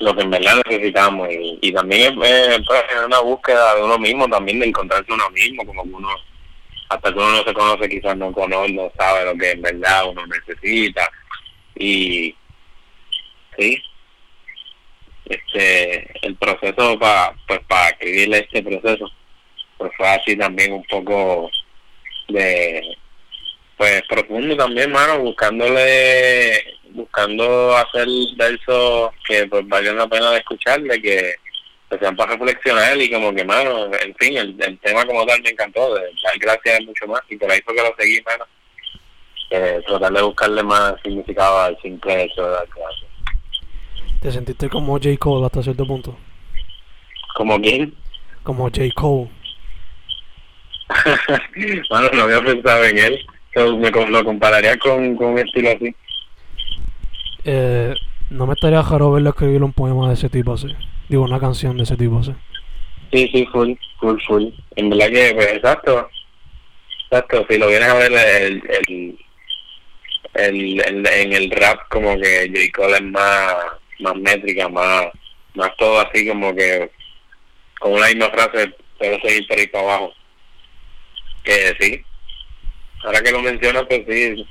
lo 0.01 0.17
que 0.17 0.23
en 0.23 0.31
verdad 0.31 0.63
necesitamos. 0.67 1.29
Y, 1.31 1.59
y 1.63 1.73
también 1.73 2.23
es, 2.23 2.31
es, 2.31 2.67
pues, 2.67 2.85
es 2.91 3.05
una 3.05 3.21
búsqueda 3.21 3.75
de 3.75 3.83
uno 3.83 3.99
mismo 3.99 4.29
también 4.29 4.61
de 4.61 4.67
encontrarse 4.67 5.13
uno 5.13 5.31
mismo 5.31 5.65
como 5.67 5.83
uno 5.83 6.09
hasta 6.89 7.13
que 7.13 7.19
uno 7.19 7.31
no 7.31 7.45
se 7.45 7.53
conoce 7.53 7.89
quizás 7.89 8.17
no 8.17 8.33
conoce 8.33 8.73
no 8.73 8.93
sabe 8.97 9.25
lo 9.25 9.37
que 9.37 9.53
en 9.53 9.63
verdad 9.63 10.09
uno 10.09 10.27
necesita. 10.27 11.11
Y 11.75 12.35
sí. 13.59 13.83
Este 15.25 16.27
el 16.27 16.37
proceso 16.37 16.97
para 17.01 17.35
pues 17.49 17.61
para 17.67 17.89
escribir 17.89 18.33
este 18.35 18.63
proceso 18.63 19.11
pues 19.79 19.93
fue 19.97 20.09
así 20.09 20.37
también 20.37 20.73
un 20.73 20.85
poco 20.85 21.51
de 22.29 22.97
pues 23.77 24.03
profundo 24.09 24.57
también 24.57 24.91
mano 24.91 25.19
buscándole 25.21 26.63
buscando 26.91 27.77
hacer 27.77 28.07
versos 28.37 29.11
que 29.27 29.47
pues 29.47 29.69
valgan 29.69 29.99
la 29.99 30.09
pena 30.09 30.31
de 30.31 30.39
escuchar 30.39 30.81
de 30.81 31.01
que 31.01 31.35
que 31.91 31.99
sean 31.99 32.17
para 32.17 32.33
reflexionar 32.33 33.01
y 33.01 33.11
como 33.11 33.33
que 33.35 33.45
mano 33.45 33.87
en 33.95 34.15
fin 34.17 34.37
el, 34.37 34.57
el 34.61 34.79
tema 34.79 35.05
como 35.05 35.25
tal 35.27 35.41
me 35.43 35.51
encantó 35.51 35.95
de 35.95 36.03
dar 36.23 36.39
gracias 36.39 36.81
mucho 36.85 37.07
más 37.07 37.21
y 37.29 37.37
por 37.37 37.51
ahí 37.51 37.61
fue 37.65 37.77
que 37.77 37.83
lo 37.83 37.95
seguí 37.99 38.21
mano 38.23 38.45
eh, 39.51 39.81
tratar 39.87 40.13
de 40.13 40.23
buscarle 40.23 40.63
más 40.63 40.95
significado 41.03 41.61
al 41.61 41.79
simple 41.81 42.25
hecho 42.25 42.45
de 42.45 42.51
dar 42.51 42.69
clases 42.69 43.07
¿Te 44.21 44.33
sentiste 44.33 44.69
como 44.69 44.95
J. 44.95 45.17
Cole 45.19 45.47
hasta 45.47 45.63
cierto 45.63 45.87
punto? 45.87 46.17
como 47.37 47.61
quién 47.61 47.95
Como 48.43 48.65
J. 48.65 48.91
Cole. 48.95 49.29
bueno 51.91 52.09
no 52.13 52.23
había 52.23 52.43
pensado 52.43 52.85
en 52.85 52.99
él 52.99 53.27
me 53.79 53.91
lo 53.91 54.25
compararía 54.25 54.77
con, 54.79 55.17
con 55.17 55.29
un 55.29 55.39
estilo 55.39 55.71
así 55.71 55.95
Eh, 57.45 57.95
no 58.31 58.47
me 58.47 58.55
estaría 58.55 58.83
raro 58.83 59.13
verlo 59.13 59.31
escribir 59.31 59.63
un 59.63 59.73
poema 59.73 60.09
de 60.09 60.15
ese 60.15 60.29
tipo 60.29 60.55
así. 60.55 60.67
Digo, 61.09 61.23
una 61.23 61.39
canción 61.39 61.77
de 61.77 61.85
ese 61.85 61.97
tipo 61.97 62.19
así. 62.19 62.33
Sí, 63.13 63.29
sí, 63.33 63.47
full, 63.53 63.73
full, 64.01 64.19
full. 64.27 64.47
En 64.75 64.91
verdad 64.91 65.09
que, 65.11 65.33
pues, 65.35 65.53
exacto. 65.53 66.09
Exacto, 67.05 67.47
si 67.49 67.57
lo 67.59 67.69
vienes 67.69 67.89
a 67.89 67.95
ver 67.95 68.13
el, 68.13 68.63
el, 68.69 69.19
el, 70.35 70.81
el- 70.81 71.07
en 71.07 71.33
el 71.33 71.51
rap, 71.53 71.79
como 71.89 72.17
que 72.19 72.51
J. 72.53 72.61
Cole 72.75 72.97
es 72.97 73.03
más, 73.05 73.55
más 74.01 74.17
métrica, 74.17 74.69
más, 74.69 75.07
más 75.55 75.71
todo 75.79 76.01
así, 76.01 76.27
como 76.27 76.53
que 76.55 76.91
con 77.79 77.93
una 77.93 78.09
misma 78.09 78.29
frase 78.31 78.75
puede 78.99 79.21
seguir 79.21 79.47
por 79.47 79.59
ahí 79.59 79.67
para 79.69 79.85
abajo. 79.85 80.13
Que 81.47 81.75
sí. 81.81 82.05
Ahora 83.03 83.23
que 83.23 83.33
lo 83.33 83.41
mencionas, 83.41 83.85
pues 83.89 84.05
sí, 84.07 84.47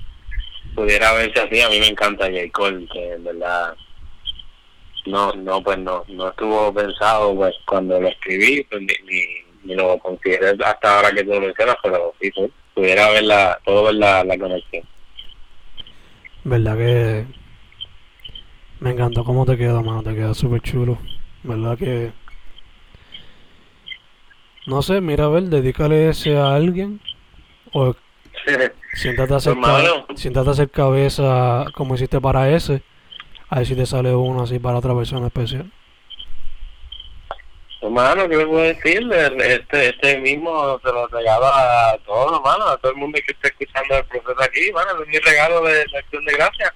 pudiera 0.73 1.13
verse 1.13 1.39
así. 1.39 1.61
A 1.61 1.69
mí 1.69 1.79
me 1.79 1.89
encanta 1.89 2.25
J. 2.25 2.49
Cole, 2.51 2.87
que 2.91 3.13
en 3.13 3.23
verdad 3.23 3.75
no 5.05 5.31
no 5.33 5.61
pues 5.61 5.77
no 5.77 6.03
no 6.07 6.29
estuvo 6.29 6.73
pensado 6.73 7.35
pues 7.35 7.53
cuando 7.67 8.01
lo 8.01 8.07
escribí 8.07 8.63
pues, 8.63 8.81
ni, 8.81 8.93
ni, 9.05 9.21
ni 9.63 9.75
lo 9.75 9.99
consideré 9.99 10.57
hasta 10.65 10.95
ahora 10.95 11.11
que 11.11 11.23
tú 11.23 11.29
lo 11.29 11.41
mencionas 11.41 11.75
pero 11.83 12.11
sí 12.19 12.31
pues, 12.31 12.49
pudiera 12.73 13.11
ver 13.11 13.25
la 13.25 13.59
puedo 13.63 13.83
ver 13.83 13.93
la, 13.93 14.23
la 14.23 14.35
conexión 14.35 14.83
¿Verdad 16.47 16.77
que 16.77 17.25
me 18.79 18.91
encantó 18.91 19.23
cómo 19.23 19.47
te 19.47 19.57
queda, 19.57 19.81
mano? 19.81 20.03
Te 20.03 20.13
queda 20.13 20.35
súper 20.35 20.61
chulo. 20.61 20.99
¿Verdad 21.41 21.75
que... 21.75 22.11
No 24.65 24.81
sé, 24.81 24.99
mira 24.99 25.25
a 25.25 25.29
ver, 25.29 25.43
dedícale 25.43 26.09
ese 26.09 26.37
a 26.37 26.55
alguien. 26.55 26.99
O 27.71 27.95
siéntate 28.93 29.33
a 29.33 29.37
hacer, 29.37 29.55
Pues, 30.07 30.19
siéntate 30.19 30.49
a 30.49 30.51
hacer 30.53 30.69
cabeza 30.69 31.65
como 31.75 31.95
hiciste 31.95 32.19
para 32.19 32.49
ese. 32.49 32.81
A 33.49 33.59
ver 33.59 33.67
si 33.67 33.75
te 33.75 33.85
sale 33.85 34.13
uno 34.15 34.43
así 34.43 34.57
para 34.59 34.77
otra 34.77 34.95
persona 34.95 35.27
especial. 35.27 35.71
Hermano, 37.81 38.27
¿qué 38.27 38.37
le 38.37 38.47
puedo 38.47 38.63
decir? 38.63 39.07
Este, 39.13 39.89
este 39.89 40.17
mismo 40.17 40.79
se 40.83 40.91
lo 40.91 41.07
regalo 41.07 41.45
a 41.45 41.95
todos, 42.03 42.39
hermano, 42.39 42.67
a 42.67 42.77
todo 42.77 42.91
el 42.91 42.97
mundo 42.97 43.19
que 43.23 43.31
esté 43.31 43.49
escuchando 43.49 43.97
el 43.97 44.05
proceso 44.05 44.41
aquí, 44.41 44.69
hermano, 44.69 45.03
es 45.03 45.07
mi 45.07 45.19
regalo 45.19 45.63
de, 45.63 45.73
de 45.73 45.97
acción 45.97 46.25
de 46.25 46.33
gracias. 46.33 46.73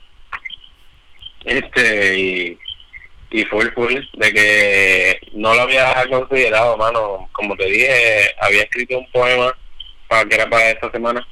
Este, 1.45 2.19
y, 2.19 2.59
y 3.31 3.45
full, 3.45 3.67
full, 3.73 3.95
de 4.13 4.33
que 4.33 5.19
no 5.33 5.53
lo 5.53 5.61
había 5.61 6.05
considerado, 6.09 6.73
hermano. 6.73 7.29
Como 7.31 7.55
te 7.55 7.65
dije, 7.65 8.35
había 8.39 8.63
escrito 8.63 8.97
un 8.97 9.11
poema 9.11 9.55
para 10.07 10.25
que 10.27 10.35
era 10.35 10.49
para 10.49 10.71
esta 10.71 10.91
semana, 10.91 11.25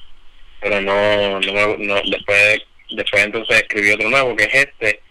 pero 0.62 0.82
no, 0.82 1.40
no, 1.40 1.78
no 1.78 1.96
después, 2.10 2.62
después 2.92 3.24
entonces 3.24 3.62
escribí 3.62 3.92
otro 3.92 4.10
nuevo, 4.10 4.36
que 4.36 4.44
es 4.44 4.54
este, 4.54 5.02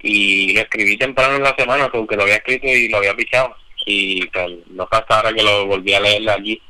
y 0.00 0.52
lo 0.52 0.60
escribí 0.60 0.96
temprano 0.98 1.36
en 1.36 1.42
la 1.42 1.54
semana, 1.56 1.90
porque 1.90 2.16
lo 2.16 2.22
había 2.22 2.36
escrito 2.36 2.66
y 2.66 2.88
lo 2.88 2.98
había 2.98 3.14
pichado 3.14 3.56
y 3.86 4.26
pues, 4.26 4.50
no 4.68 4.86
fue 4.88 4.98
hasta 4.98 5.16
ahora 5.16 5.32
que 5.32 5.42
lo 5.42 5.66
volví 5.66 5.94
a 5.94 6.00
leer 6.00 6.28
allí 6.28 6.60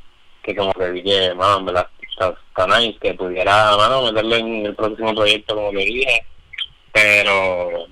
que 0.43 0.55
como 0.55 0.73
que 0.75 0.91
dije, 0.93 1.35
mano, 1.35 1.63
me 1.63 1.73
la 1.73 1.91
está 2.09 2.79
nice 2.79 2.99
que 3.01 3.15
pudiera, 3.15 3.77
mano, 3.77 4.03
meterlo 4.03 4.37
en 4.37 4.67
el 4.67 4.75
próximo 4.75 5.15
proyecto 5.15 5.55
como 5.55 5.73
le 5.73 5.85
dije, 5.85 6.27
pero 6.93 7.89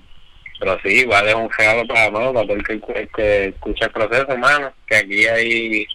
pero 0.59 0.79
sí, 0.83 0.89
igual 0.99 1.27
es 1.27 1.35
un 1.35 1.49
regalo 1.49 1.85
para, 1.87 2.11
mano, 2.11 2.33
para 2.33 2.47
todo 2.47 2.57
el 2.57 2.63
que, 2.63 3.07
que 3.15 3.45
escucha 3.47 3.85
el 3.85 3.91
proceso, 3.91 4.27
hermano, 4.29 4.73
que 4.87 4.95
aquí 4.95 5.25
hay, 5.27 5.87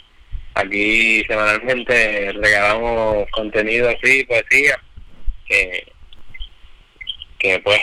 aquí 0.55 1.25
semanalmente 1.25 2.33
regalamos 2.33 3.29
contenido 3.31 3.88
así, 3.88 4.25
poesía, 4.25 4.79
que, 5.47 5.93
que 7.38 7.59
pues 7.61 7.81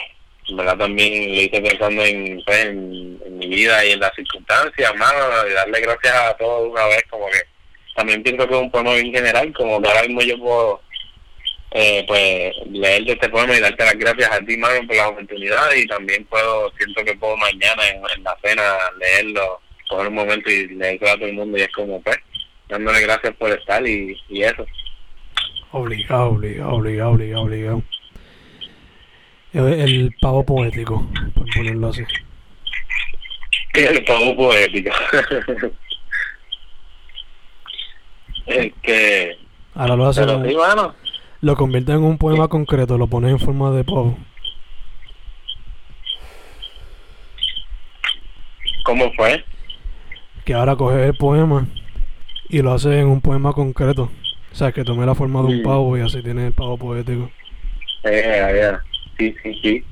verdad 0.56 0.78
también 0.78 1.36
lo 1.36 1.42
hice 1.42 1.62
pensando 1.62 2.06
en, 2.06 2.42
pues, 2.46 2.66
en, 2.66 3.38
mi 3.38 3.48
vida 3.48 3.86
y 3.86 3.92
en 3.92 4.00
las 4.00 4.14
circunstancias, 4.16 4.96
mano, 4.96 5.48
y 5.48 5.54
darle 5.54 5.82
gracias 5.82 6.16
a 6.16 6.38
todos 6.38 6.72
una 6.72 6.86
vez, 6.86 7.04
como 7.10 7.28
que 7.28 7.42
también 7.96 8.24
pienso 8.24 8.48
que 8.48 8.54
es 8.56 8.62
un 8.62 8.72
poema 8.72 8.94
bien 8.94 9.14
general, 9.14 9.54
como 9.54 9.82
que 9.82 9.88
ahora 9.88 10.04
mismo 10.04 10.22
yo 10.22 10.40
puedo 10.40 10.82
eh, 11.72 12.04
pues 12.08 12.54
leer 12.72 13.10
este 13.10 13.30
poema 13.30 13.56
y 13.56 13.60
darte 13.60 13.84
las 13.84 13.98
gracias 13.98 14.32
a 14.32 14.40
ti, 14.40 14.58
mano, 14.58 14.88
por 14.88 14.96
la 14.96 15.10
oportunidad 15.10 15.74
y 15.76 15.86
también 15.88 16.26
puedo, 16.26 16.72
siento 16.78 17.04
que 17.04 17.16
puedo 17.16 17.36
mañana 17.38 17.84
en, 17.90 18.24
la 18.24 18.38
cena 18.42 18.64
leerlo, 19.00 19.60
por 19.90 20.08
un 20.08 20.16
momento 20.16 20.50
y 20.50 20.68
leerlo 20.68 21.10
a 21.10 21.16
todo 21.16 21.26
el 21.26 21.34
mundo 21.34 21.58
y 21.58 21.62
es 21.62 21.72
como, 21.72 22.02
pues, 22.02 22.18
dándole 22.70 23.02
gracias 23.02 23.36
por 23.36 23.52
estar 23.52 23.86
y, 23.86 24.18
y 24.30 24.44
eso. 24.44 24.66
Obligado, 25.72 26.30
obligado, 26.30 26.76
obligado, 26.76 27.12
obligado, 27.12 27.44
obligado. 27.44 27.84
El 29.54 30.14
pavo 30.22 30.46
poético, 30.46 31.10
por 31.34 31.46
ponerlo 31.54 31.90
así. 31.90 32.04
El 33.74 34.04
pavo 34.06 34.36
poético. 34.36 34.92
es 38.46 38.74
que. 38.82 39.38
Ahora 39.76 39.96
lo 39.96 40.08
hace. 40.08 40.22
Lo 41.42 41.56
convierte 41.56 41.92
en 41.92 42.04
un 42.04 42.18
poema 42.18 42.48
concreto, 42.48 42.98
lo 42.98 43.08
pone 43.08 43.30
en 43.30 43.40
forma 43.40 43.72
de 43.72 43.84
pavo. 43.84 44.18
¿Cómo 48.84 49.12
fue? 49.14 49.44
Que 50.46 50.54
ahora 50.54 50.76
coge 50.76 51.06
el 51.06 51.16
poema 51.16 51.68
y 52.50 52.62
lo 52.62 52.74
hace 52.74 53.00
en 53.00 53.08
un 53.08 53.22
poema 53.22 53.54
concreto. 53.54 54.10
O 54.52 54.56
sea, 54.56 54.72
que 54.72 54.84
tome 54.84 55.06
la 55.06 55.14
forma 55.14 55.42
de 55.42 55.48
un 55.48 55.60
mm. 55.60 55.64
pavo 55.64 55.98
y 55.98 56.02
así 56.02 56.24
tiene 56.24 56.48
el 56.48 56.54
pavo 56.54 56.78
poético. 56.78 57.30
Eh, 58.04 58.54
yeah 58.56 58.84
sí, 59.18 59.36
sí, 59.44 59.60
sí. 59.62 59.84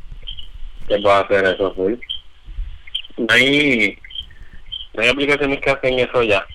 Se 0.87 0.99
puede 0.99 1.15
hacer 1.15 1.45
eso 1.45 1.73
full. 1.73 1.93
No 3.17 3.27
hay, 3.29 3.97
no 4.93 5.03
hay 5.03 5.09
aplicaciones 5.09 5.59
que 5.61 5.69
hacen 5.69 5.99
eso 5.99 6.23
ya. 6.23 6.45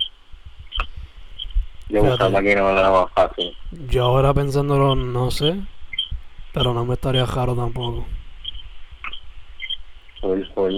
Yo 1.91 2.03
no 2.05 2.31
me 2.31 2.55
más 2.55 3.13
fácil. 3.15 3.57
Yo 3.89 4.05
ahora 4.05 4.33
pensándolo, 4.33 4.95
no 4.95 5.31
sé. 5.31 5.57
Pero 6.53 6.73
no 6.73 6.85
me 6.85 6.95
estaría 6.95 7.25
raro 7.27 7.55
tampoco. 7.55 8.07
Full, 10.21 10.43
full. 10.55 10.75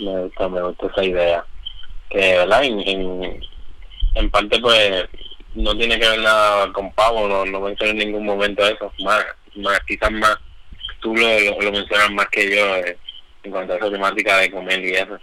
Me 0.00 0.22
gusta, 0.22 0.48
me 0.48 0.62
gusta 0.62 0.86
esa 0.86 1.04
idea. 1.04 1.44
Que, 2.08 2.18
¿verdad? 2.38 2.64
En, 2.64 2.80
en, 2.80 3.40
en 4.14 4.30
parte, 4.30 4.58
pues, 4.60 5.08
no 5.54 5.76
tiene 5.76 5.98
que 5.98 6.08
ver 6.08 6.20
nada 6.20 6.72
con 6.72 6.92
pavo, 6.92 7.28
no, 7.28 7.44
no 7.44 7.60
menciono 7.60 7.92
en 7.92 7.98
ningún 7.98 8.24
momento 8.24 8.66
eso. 8.66 8.92
Más, 9.04 9.24
más 9.56 9.80
quizás 9.86 10.10
más, 10.10 10.38
tú 11.00 11.14
lo, 11.14 11.28
lo, 11.60 11.72
mencionas 11.72 12.10
más 12.12 12.26
que 12.28 12.56
yo 12.56 12.76
eh, 12.76 12.96
en 13.42 13.50
cuanto 13.50 13.74
a 13.74 13.76
esa 13.76 13.90
temática 13.90 14.38
de 14.38 14.50
comer 14.50 14.84
y 14.84 14.94
eso. 14.94 15.18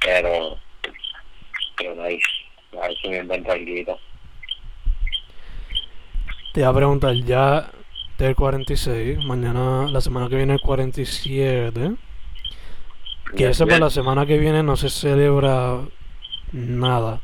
Pero, 0.00 0.58
pero 1.76 2.02
ahí, 2.02 2.18
ahí 2.82 2.96
se 3.02 3.08
me. 3.08 3.44
Te 6.52 6.60
iba 6.60 6.68
a 6.68 6.74
preguntar, 6.74 7.14
ya 7.14 7.70
del 8.18 8.36
46, 8.36 9.24
mañana, 9.24 9.88
la 9.88 10.00
semana 10.00 10.28
que 10.28 10.36
viene 10.36 10.54
el 10.54 10.60
47. 10.60 11.96
Que 13.36 13.48
eso 13.48 13.66
para 13.66 13.80
la 13.80 13.90
semana 13.90 14.26
que 14.26 14.38
viene 14.38 14.62
no 14.62 14.76
se 14.76 14.88
celebra 14.88 15.80
nada. 16.52 17.20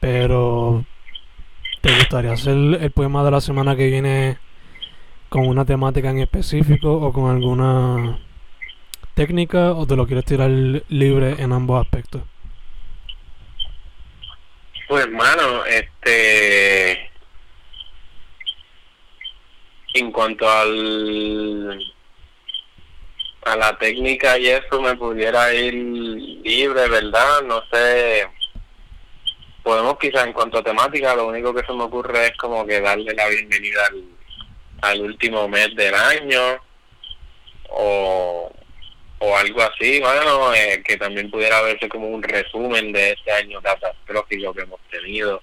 Pero, 0.00 0.84
¿te 1.80 1.94
gustaría 1.94 2.32
hacer 2.32 2.56
el 2.56 2.90
poema 2.90 3.22
de 3.24 3.30
la 3.30 3.40
semana 3.40 3.76
que 3.76 3.86
viene 3.86 4.38
con 5.28 5.46
una 5.46 5.64
temática 5.64 6.10
en 6.10 6.18
específico 6.18 6.92
o 6.92 7.12
con 7.12 7.30
alguna 7.30 8.18
técnica 9.14 9.72
o 9.72 9.86
te 9.86 9.94
lo 9.94 10.06
quieres 10.06 10.24
tirar 10.24 10.50
libre 10.50 11.36
en 11.38 11.52
ambos 11.52 11.80
aspectos? 11.80 12.22
Pues 14.88 15.04
hermano, 15.04 15.64
este 15.66 17.10
en 19.94 20.10
cuanto 20.12 20.48
al 20.48 21.94
a 23.44 23.56
la 23.56 23.78
técnica 23.78 24.38
y 24.38 24.48
eso 24.48 24.80
me 24.80 24.96
pudiera 24.96 25.52
ir 25.54 25.74
libre, 25.74 26.88
¿verdad? 26.88 27.42
No 27.42 27.62
sé. 27.70 28.28
Podemos 29.62 29.98
quizás 29.98 30.26
en 30.26 30.32
cuanto 30.32 30.58
a 30.58 30.62
temática, 30.62 31.14
lo 31.14 31.26
único 31.28 31.54
que 31.54 31.64
se 31.66 31.72
me 31.72 31.84
ocurre 31.84 32.28
es 32.28 32.36
como 32.36 32.66
que 32.66 32.80
darle 32.80 33.12
la 33.14 33.28
bienvenida 33.28 33.86
al 33.86 34.04
al 34.80 35.00
último 35.00 35.48
mes 35.48 35.74
del 35.74 35.94
año 35.94 36.40
o, 37.70 38.50
o 39.20 39.36
algo 39.36 39.62
así, 39.62 40.00
bueno, 40.00 40.54
eh, 40.54 40.82
que 40.84 40.96
también 40.96 41.30
pudiera 41.30 41.60
verse 41.62 41.88
como 41.88 42.08
un 42.08 42.22
resumen 42.22 42.92
de 42.92 43.12
este 43.12 43.32
año 43.32 43.60
catastrófico 43.60 44.54
que 44.54 44.62
hemos 44.62 44.80
tenido, 44.90 45.42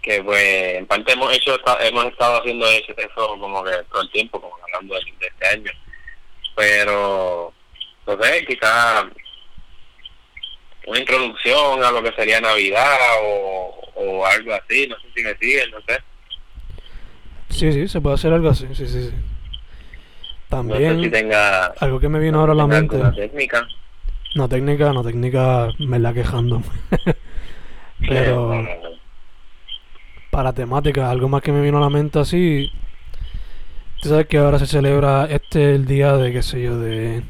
que 0.00 0.22
pues 0.22 0.76
en 0.76 0.86
parte 0.86 1.12
hemos 1.12 1.32
hecho 1.34 1.58
hemos 1.80 2.06
estado 2.06 2.40
haciendo 2.40 2.66
eso, 2.66 2.94
como 3.38 3.62
que 3.64 3.72
todo 3.90 4.02
el 4.02 4.10
tiempo, 4.10 4.40
como 4.40 4.56
hablando 4.64 4.94
de, 4.94 5.26
este 5.26 5.46
año, 5.46 5.70
pero 6.56 7.52
no 8.06 8.22
sé, 8.22 8.44
quizás 8.46 9.04
una 10.86 10.98
introducción 10.98 11.84
a 11.84 11.90
lo 11.90 12.02
que 12.02 12.12
sería 12.12 12.40
Navidad 12.40 12.98
o, 13.22 13.92
o 13.94 14.26
algo 14.26 14.54
así, 14.54 14.86
no 14.86 14.96
sé 15.00 15.06
si 15.14 15.22
me 15.22 15.36
siguen, 15.36 15.70
no 15.70 15.80
sé. 15.82 15.98
Sí, 17.50 17.70
sí, 17.72 17.86
se 17.86 18.00
puede 18.00 18.14
hacer 18.14 18.32
algo 18.32 18.48
así, 18.48 18.66
sí, 18.74 18.86
sí, 18.86 19.10
sí. 19.10 19.12
También, 20.52 21.10
algo 21.80 21.98
que 21.98 22.10
me 22.10 22.18
vino 22.18 22.38
ahora 22.38 22.52
a 22.52 22.54
la 22.54 22.66
mente. 22.66 22.96
Una 22.96 23.10
técnica. 23.14 23.66
No, 24.34 24.50
técnica, 24.50 24.92
no, 24.92 25.02
técnica 25.02 25.70
me 25.78 25.98
la 25.98 26.12
quejando. 26.12 26.60
Pero 28.06 28.62
para 30.30 30.52
temática, 30.52 31.10
algo 31.10 31.30
más 31.30 31.40
que 31.40 31.52
me 31.52 31.62
vino 31.62 31.78
a 31.78 31.80
la 31.80 31.88
mente 31.88 32.18
así. 32.18 32.70
Tú 34.02 34.10
sabes 34.10 34.26
que 34.26 34.36
ahora 34.36 34.58
se 34.58 34.66
celebra 34.66 35.24
este 35.24 35.74
el 35.74 35.86
día 35.86 36.18
de, 36.18 36.34
qué 36.34 36.42
sé 36.42 36.60
yo, 36.60 36.78
de. 36.78 37.22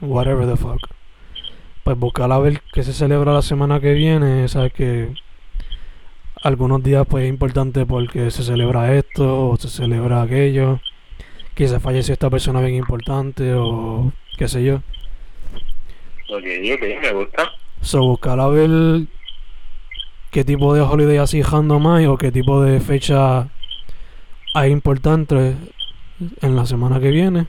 Whatever 0.00 0.46
the 0.46 0.56
fuck. 0.56 0.88
Pues 1.84 1.98
buscar 1.98 2.32
a 2.32 2.38
ver 2.38 2.62
qué 2.72 2.82
se 2.82 2.94
celebra 2.94 3.34
la 3.34 3.42
semana 3.42 3.78
que 3.78 3.92
viene, 3.92 4.48
sabes 4.48 4.72
que 4.72 5.12
algunos 6.42 6.82
días 6.82 7.06
pues 7.06 7.24
es 7.24 7.28
importante 7.28 7.84
porque 7.84 8.30
se 8.30 8.42
celebra 8.42 8.94
esto 8.94 9.50
o 9.50 9.56
se 9.58 9.68
celebra 9.68 10.22
aquello, 10.22 10.80
que 11.54 11.68
se 11.68 11.80
falleció 11.80 12.12
esta 12.12 12.30
persona 12.30 12.60
bien 12.60 12.74
importante 12.74 13.54
o 13.54 14.12
qué 14.38 14.48
sé 14.48 14.64
yo. 14.64 14.76
Ok, 16.28 16.44
ok, 16.74 16.82
me 17.02 17.12
gusta. 17.12 17.52
So, 17.82 18.00
buscar 18.00 18.40
a 18.40 18.48
ver 18.48 19.06
qué 20.30 20.44
tipo 20.44 20.74
de 20.74 20.80
holiday 20.80 21.18
así 21.18 21.42
más 21.42 22.06
o 22.06 22.16
qué 22.16 22.32
tipo 22.32 22.62
de 22.62 22.80
fecha 22.80 23.48
hay 24.54 24.70
importante 24.70 25.56
en 26.40 26.56
la 26.56 26.64
semana 26.64 27.00
que 27.00 27.10
viene. 27.10 27.46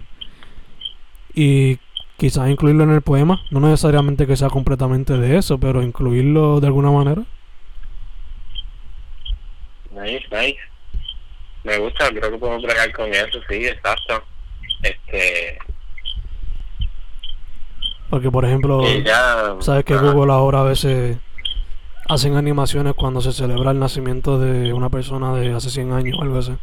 Y 1.33 1.79
quizás 2.17 2.49
incluirlo 2.49 2.83
en 2.83 2.91
el 2.91 3.01
poema, 3.01 3.41
no 3.51 3.59
necesariamente 3.59 4.27
que 4.27 4.35
sea 4.35 4.49
completamente 4.49 5.17
de 5.17 5.37
eso, 5.37 5.59
pero 5.59 5.81
incluirlo 5.81 6.59
de 6.59 6.67
alguna 6.67 6.91
manera. 6.91 7.23
Nice, 9.91 10.25
nice. 10.31 10.72
Me 11.63 11.77
gusta, 11.77 12.09
creo 12.09 12.31
que 12.31 12.37
podemos 12.37 12.63
bregar 12.63 12.91
con 12.93 13.13
eso, 13.13 13.39
sí, 13.49 13.65
exacto. 13.65 14.23
Este, 14.81 15.57
Porque, 18.09 18.29
por 18.29 18.45
ejemplo, 18.45 18.83
ya, 19.03 19.55
sabes 19.59 19.85
que 19.85 19.95
Google 19.95 20.33
ahora 20.33 20.59
a 20.59 20.63
veces 20.63 21.17
hacen 22.09 22.35
animaciones 22.35 22.93
cuando 22.93 23.21
se 23.21 23.31
celebra 23.31 23.71
el 23.71 23.79
nacimiento 23.79 24.39
de 24.39 24.73
una 24.73 24.89
persona 24.89 25.33
de 25.33 25.53
hace 25.53 25.69
100 25.69 25.93
años 25.93 26.17
o 26.19 26.21
algo 26.21 26.39
así. 26.39 26.53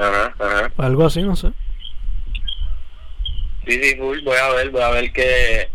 Ajá, 0.00 0.34
ajá. 0.38 0.72
Algo 0.78 1.04
así, 1.04 1.22
no 1.22 1.36
sé. 1.36 1.52
Sí, 3.66 3.82
sí, 3.82 3.96
full, 3.96 4.20
voy 4.22 4.36
a 4.36 4.48
ver, 4.50 4.70
voy 4.70 4.82
a 4.82 4.90
ver 4.90 5.12
qué, 5.12 5.68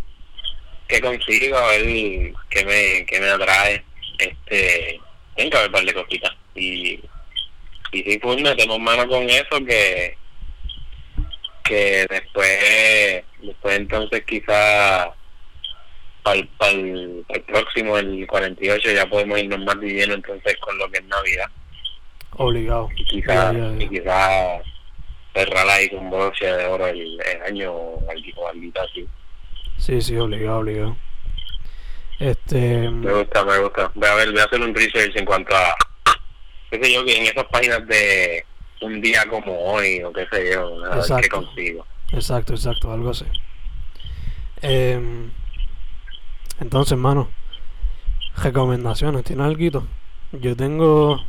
qué 0.88 1.00
consigo, 1.00 1.58
a 1.58 1.68
ver 1.68 1.84
qué 2.50 2.66
me, 2.66 3.06
qué 3.06 3.20
me 3.20 3.30
atrae. 3.30 3.86
Este, 4.18 5.00
tengo 5.36 5.52
que 5.52 5.58
ver 5.58 5.68
un 5.68 5.72
par 5.72 5.86
de 5.86 5.94
cositas. 5.94 6.32
Y, 6.56 7.00
y 7.92 8.04
sí, 8.04 8.20
full, 8.20 8.42
metemos 8.42 8.80
mano 8.80 9.08
con 9.08 9.24
eso 9.30 9.64
que, 9.66 10.18
que 11.64 12.06
después, 12.10 13.24
después 13.42 13.78
entonces 13.78 14.24
quizá 14.26 15.14
para 16.24 16.40
el, 16.72 17.24
próximo, 17.46 17.98
el 17.98 18.26
48, 18.26 18.92
ya 18.92 19.06
podemos 19.06 19.40
irnos 19.40 19.60
más 19.60 19.76
lleno 19.78 20.16
entonces 20.16 20.58
con 20.58 20.78
lo 20.78 20.90
que 20.90 20.98
es 20.98 21.06
Navidad. 21.06 21.48
Obligado. 22.32 22.90
Y 22.96 23.06
quizá, 23.06 23.54
Ya, 23.54 23.60
ya, 23.60 23.78
ya. 23.78 23.84
y 23.84 23.90
quizá 23.90 24.62
cerrar 25.36 25.70
ahí 25.70 25.90
con 25.90 26.10
broche 26.10 26.46
de 26.46 26.66
oro 26.66 26.88
el, 26.88 27.20
el 27.22 27.42
año 27.44 27.72
o 27.72 28.10
algo, 28.10 28.48
algo 28.50 28.82
así. 28.82 29.08
Sí, 29.78 30.02
sí, 30.02 30.18
obligado, 30.18 30.60
obligado. 30.60 30.98
Este. 32.20 32.90
Me 32.90 33.12
gusta, 33.14 33.44
me 33.44 33.60
gusta. 33.60 33.92
Voy 33.94 34.08
a 34.10 34.16
ver, 34.16 34.32
voy 34.32 34.40
a 34.40 34.46
hacer 34.46 34.62
un 34.62 34.74
research 34.74 35.16
en 35.16 35.26
cuanto 35.26 35.56
a, 35.56 35.76
qué 36.70 36.84
sé 36.84 36.94
yo, 36.94 37.06
que 37.06 37.18
en 37.18 37.24
esas 37.24 37.46
páginas 37.46 37.86
de 37.88 38.46
un 38.82 39.02
día 39.02 39.26
como 39.30 39.58
hoy, 39.58 40.02
o 40.04 40.12
qué 40.12 40.28
sé 40.32 40.52
yo, 40.54 40.86
a 40.86 40.96
ver 40.96 41.06
qué 41.06 41.14
Exacto. 41.14 41.44
consigo. 41.44 41.86
Exacto, 42.12 42.54
exacto, 42.54 42.92
algo 42.92 43.10
así. 43.10 43.26
Em, 44.62 45.32
entonces, 46.60 46.94
hermano, 46.94 47.30
recomendaciones, 48.42 49.24
¿tienes 49.24 49.46
algo? 49.46 49.86
Yo 50.32 50.56
tengo, 50.56 51.24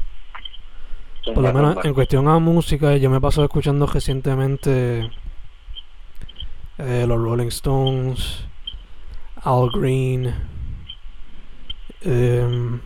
por 1.24 1.38
lo 1.38 1.52
menos 1.52 1.84
en 1.84 1.94
cuestión 1.94 2.28
a 2.28 2.38
música, 2.38 2.96
yo 2.96 3.10
me 3.10 3.18
he 3.18 3.20
pasado 3.20 3.44
escuchando 3.44 3.86
recientemente 3.86 5.10
eh, 6.78 7.04
los 7.06 7.18
Rolling 7.18 7.48
Stones, 7.48 8.44
Al 9.42 9.70
Green, 9.70 10.34
em, 12.02 12.80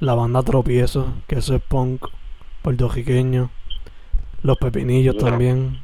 la 0.00 0.14
banda 0.14 0.42
Tropiezo, 0.42 1.12
que 1.26 1.36
eso 1.38 1.54
es 1.56 1.62
punk 1.62 2.06
puertorriqueño, 2.62 3.50
los 4.42 4.56
Pepinillos 4.58 5.16
también. 5.16 5.80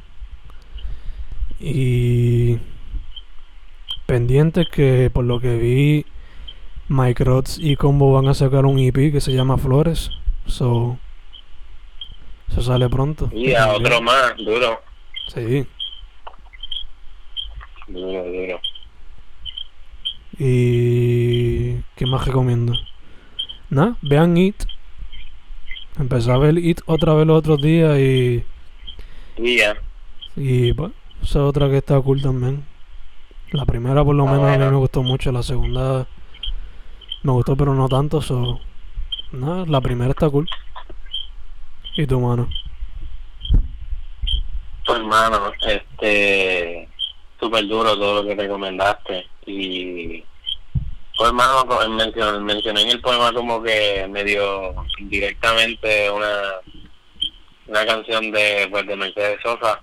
Y 1.59 2.57
pendientes 4.05 4.67
que 4.69 5.09
por 5.13 5.25
lo 5.25 5.39
que 5.39 5.57
vi 5.57 6.05
Mike 6.89 7.23
Rods 7.23 7.57
y 7.59 7.75
Combo 7.75 8.13
van 8.13 8.27
a 8.27 8.33
sacar 8.33 8.65
un 8.65 8.79
EP 8.79 9.11
que 9.11 9.21
se 9.21 9.33
llama 9.33 9.57
Flores. 9.57 10.11
So 10.45 10.99
eso 12.49 12.61
sale 12.61 12.87
pronto. 12.89 13.29
Y 13.33 13.53
a 13.53 13.73
otro 13.73 14.01
más, 14.01 14.35
duro, 14.37 14.79
Sí. 15.27 15.65
duro, 17.87 18.23
duro. 18.25 18.59
Y 20.37 21.75
¿qué 21.95 22.05
más 22.05 22.25
recomiendo? 22.25 22.73
Nada, 23.69 23.97
vean 24.01 24.37
It. 24.37 24.63
Empecé 25.99 26.31
a 26.31 26.37
ver 26.37 26.57
It 26.57 26.81
otra 26.85 27.13
vez 27.13 27.25
los 27.27 27.37
otros 27.39 27.61
días 27.61 27.97
y 27.99 28.43
Y 29.37 29.57
ya, 29.57 29.75
Y 30.35 30.73
pues, 30.73 30.91
esa 31.23 31.39
es 31.39 31.45
otra 31.45 31.69
que 31.69 31.77
está 31.77 31.99
cool 32.01 32.21
también. 32.21 32.65
La 33.51 33.65
primera 33.65 34.03
por 34.03 34.15
lo 34.15 34.27
Ah, 34.27 34.31
menos 34.31 34.45
a 34.47 34.51
mí 34.51 34.57
bueno. 34.57 34.71
me 34.71 34.77
gustó 34.77 35.03
mucho, 35.03 35.31
la 35.31 35.43
segunda 35.43 36.07
me 37.23 37.31
gustó 37.31 37.55
pero 37.55 37.73
no 37.73 37.87
tanto, 37.89 38.21
so 38.21 38.59
nada, 39.31 39.65
la 39.67 39.81
primera 39.81 40.11
está 40.11 40.29
cool. 40.29 40.47
¿Y 41.97 42.05
tu 42.05 42.19
mano? 42.19 42.49
pues 44.85 44.99
hermano, 44.99 45.51
este, 45.67 46.87
súper 47.39 47.67
duro 47.67 47.95
todo 47.97 48.21
lo 48.21 48.27
que 48.27 48.35
recomendaste. 48.35 49.25
Y, 49.47 50.23
pues 51.17 51.29
hermano, 51.29 51.65
mencioné, 51.89 52.39
mencioné 52.39 52.81
en 52.81 52.89
el 52.89 53.01
poema 53.01 53.31
como 53.33 53.63
que 53.63 54.05
medio 54.09 54.75
indirectamente 54.99 56.09
una 56.11 56.61
una 57.67 57.85
canción 57.85 58.31
de 58.31 58.67
pues 58.69 58.85
de 58.85 58.95
Mercedes 58.95 59.39
Sosa 59.41 59.81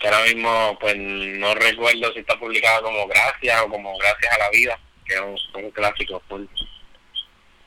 que 0.00 0.08
ahora 0.08 0.24
mismo 0.24 0.76
pues 0.80 0.96
no 0.96 1.54
recuerdo 1.54 2.12
si 2.12 2.20
está 2.20 2.38
publicada 2.38 2.80
como 2.82 3.06
Gracias 3.06 3.62
o 3.62 3.68
como 3.68 3.96
Gracias 3.98 4.32
a 4.32 4.38
la 4.38 4.50
Vida 4.50 4.78
que 5.06 5.14
es 5.14 5.20
un, 5.20 5.70
clásico 5.70 6.22
full. 6.28 6.44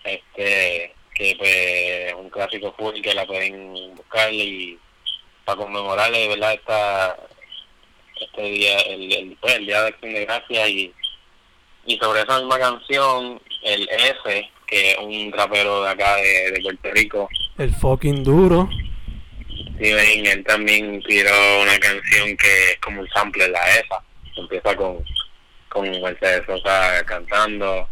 Este 0.04 0.94
que 1.14 1.36
pues 1.38 1.52
es 1.52 2.14
un 2.14 2.30
clásico 2.30 2.74
full 2.78 3.02
que 3.02 3.14
la 3.14 3.26
pueden 3.26 3.96
buscar 3.96 4.32
y 4.34 4.80
para 5.46 5.58
conmemorarle 5.58 6.30
verdad 6.30 6.54
esta 6.54 7.18
este 8.20 8.42
día 8.44 8.80
el, 8.82 9.12
el, 9.12 9.38
pues, 9.42 9.56
el 9.56 9.66
día 9.66 9.82
de 9.82 9.88
acción 9.88 10.14
de 10.14 10.26
gracias 10.26 10.70
y 10.70 10.94
y 11.86 11.98
sobre 11.98 12.22
esa 12.22 12.40
misma 12.40 12.60
canción 12.60 13.42
el 13.64 13.90
S 13.90 14.50
que 14.68 14.92
es 14.92 14.98
un 15.00 15.32
rapero 15.34 15.84
de 15.84 15.90
acá 15.90 16.16
de, 16.16 16.52
de 16.52 16.62
Puerto 16.62 16.92
Rico 16.92 17.30
El 17.58 17.74
fucking 17.76 18.24
duro. 18.24 18.70
Steven, 19.76 20.26
él 20.26 20.44
también 20.46 20.96
inspiró 20.96 21.32
una 21.62 21.78
canción 21.80 22.38
que 22.38 22.72
es 22.72 22.78
como 22.80 23.02
un 23.02 23.10
sample 23.10 23.46
de 23.46 23.50
la 23.50 23.70
ESA. 23.72 24.04
Empieza 24.38 24.76
con, 24.76 25.04
con 25.70 25.90
Mercedes 26.02 26.44
Sosa 26.46 27.04
cantando 27.06 27.88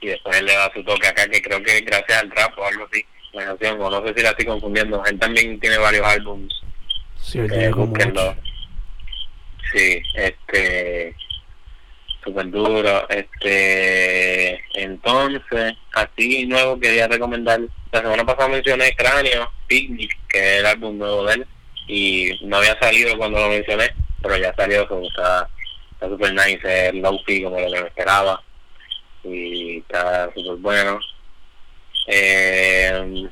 y 0.00 0.08
después 0.08 0.36
él 0.38 0.46
le 0.46 0.52
da 0.52 0.70
su 0.74 0.84
toque 0.84 1.06
acá 1.08 1.26
que 1.28 1.40
creo 1.40 1.62
que 1.62 1.78
es 1.78 1.84
gracias 1.84 2.22
al 2.22 2.30
rap 2.30 2.56
o 2.58 2.64
algo 2.64 2.86
así. 2.90 3.04
La 3.32 3.46
canción, 3.46 3.80
o 3.80 3.90
no 3.90 4.06
sé 4.06 4.12
si 4.14 4.22
la 4.22 4.30
estoy 4.30 4.44
confundiendo. 4.44 5.02
Él 5.06 5.18
también 5.18 5.58
tiene 5.58 5.78
varios 5.78 6.06
álbums. 6.06 6.54
Sí, 7.16 7.38
eh. 7.38 7.72
Sí, 9.72 10.02
este 10.14 11.16
súper 12.24 12.50
duro. 12.50 13.08
Este 13.08 14.62
entonces, 14.74 15.74
así 15.94 16.46
nuevo 16.46 16.78
quería 16.78 17.08
recomendar. 17.08 17.60
La 17.92 18.00
semana 18.00 18.24
pasada 18.24 18.48
mencioné 18.48 18.94
Cráneo, 18.96 19.50
Picnic, 19.66 20.16
que 20.28 20.38
es 20.38 20.60
el 20.60 20.66
álbum 20.66 20.98
nuevo 20.98 21.24
de 21.26 21.34
él, 21.34 21.46
y 21.88 22.38
no 22.46 22.56
había 22.56 22.78
salido 22.80 23.16
cuando 23.18 23.38
lo 23.38 23.48
mencioné, 23.48 23.90
pero 24.22 24.36
ya 24.36 24.54
salió, 24.54 24.86
como 24.88 25.06
está 25.06 25.48
está 25.92 26.08
súper 26.08 26.32
nice, 26.34 26.88
es 26.88 26.94
low-fi 26.94 27.42
como 27.44 27.60
lo 27.60 27.70
que 27.70 27.80
me 27.80 27.88
esperaba, 27.88 28.42
y 29.24 29.78
está 29.78 30.30
súper 30.34 30.56
bueno. 30.56 31.00
Eh, 32.08 33.28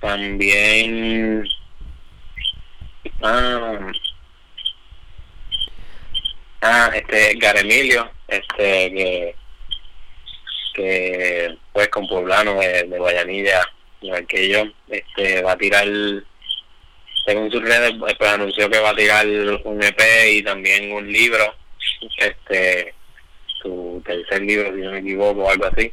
también 0.00 1.44
ah, 3.22 3.90
ah 6.60 6.90
este 6.94 7.32
Edgar 7.32 7.56
Emilio 7.58 8.10
este 8.28 8.92
que 8.92 9.34
que 10.74 11.56
pues 11.72 11.88
con 11.88 12.06
poblano 12.06 12.54
de, 12.60 12.84
Guayanilla 12.84 13.62
igual 14.00 14.26
que 14.26 14.48
yo 14.48 14.62
este 14.88 15.42
va 15.42 15.52
a 15.52 15.58
tirar 15.58 15.86
según 17.26 17.50
sus 17.50 17.62
redes 17.62 17.92
pues 17.98 18.14
pues, 18.18 18.30
anunció 18.30 18.70
que 18.70 18.78
va 18.80 18.90
a 18.90 18.96
tirar 18.96 19.26
un 19.26 19.82
EP 19.82 20.00
y 20.32 20.42
también 20.42 20.92
un 20.92 21.10
libro 21.12 21.54
este 22.18 22.94
su 23.62 24.00
tercer 24.04 24.42
libro 24.42 24.72
si 24.74 24.80
no 24.82 24.92
me 24.92 24.98
equivoco 25.00 25.42
o 25.44 25.50
algo 25.50 25.66
así 25.66 25.92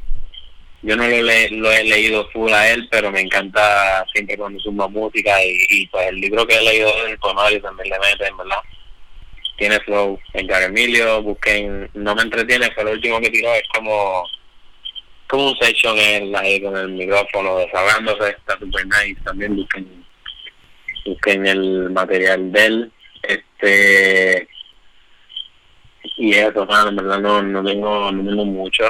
yo 0.82 0.94
no 0.94 1.08
lo, 1.08 1.20
le- 1.22 1.50
lo 1.50 1.72
he 1.72 1.82
leído 1.82 2.28
full 2.30 2.52
a 2.52 2.70
él, 2.70 2.86
pero 2.92 3.10
me 3.10 3.20
encanta 3.20 4.04
siempre 4.12 4.36
cuando 4.36 4.60
suma 4.60 4.86
música 4.86 5.42
y, 5.44 5.58
y 5.70 5.86
pues 5.88 6.06
el 6.08 6.16
libro 6.16 6.46
que 6.46 6.54
he 6.54 6.62
leído 6.62 6.92
del 7.06 7.18
poemario 7.18 7.60
también 7.60 7.88
le 7.88 7.98
mete, 7.98 8.28
en 8.28 8.36
verdad. 8.36 8.58
Tiene 9.56 9.80
flow. 9.80 10.18
Edgar 10.34 10.62
Emilio, 10.62 11.22
busquen, 11.22 11.90
no 11.94 12.14
me 12.14 12.22
entretiene, 12.22 12.70
fue 12.72 12.84
lo 12.84 12.92
último 12.92 13.20
que 13.20 13.30
tiró, 13.30 13.52
es 13.54 13.64
como 13.74 14.24
como 15.28 15.50
un 15.50 15.56
section 15.56 15.98
él 15.98 16.34
ahí 16.36 16.60
con 16.62 16.76
el 16.76 16.88
micrófono 16.90 17.56
desahogándose, 17.58 18.30
está 18.30 18.58
super 18.58 18.86
nice, 18.86 19.20
también 19.24 19.56
busquen 19.56 20.04
busquen 21.04 21.46
el 21.46 21.90
material 21.90 22.52
de 22.52 22.66
él, 22.66 22.92
este 23.22 24.48
y 26.16 26.32
eso, 26.32 26.64
mano, 26.66 26.90
en 26.90 26.96
verdad 26.96 27.20
no, 27.20 27.42
no 27.42 27.64
tengo, 27.64 28.10
no 28.12 28.24
tengo 28.30 28.44
mucho, 28.44 28.84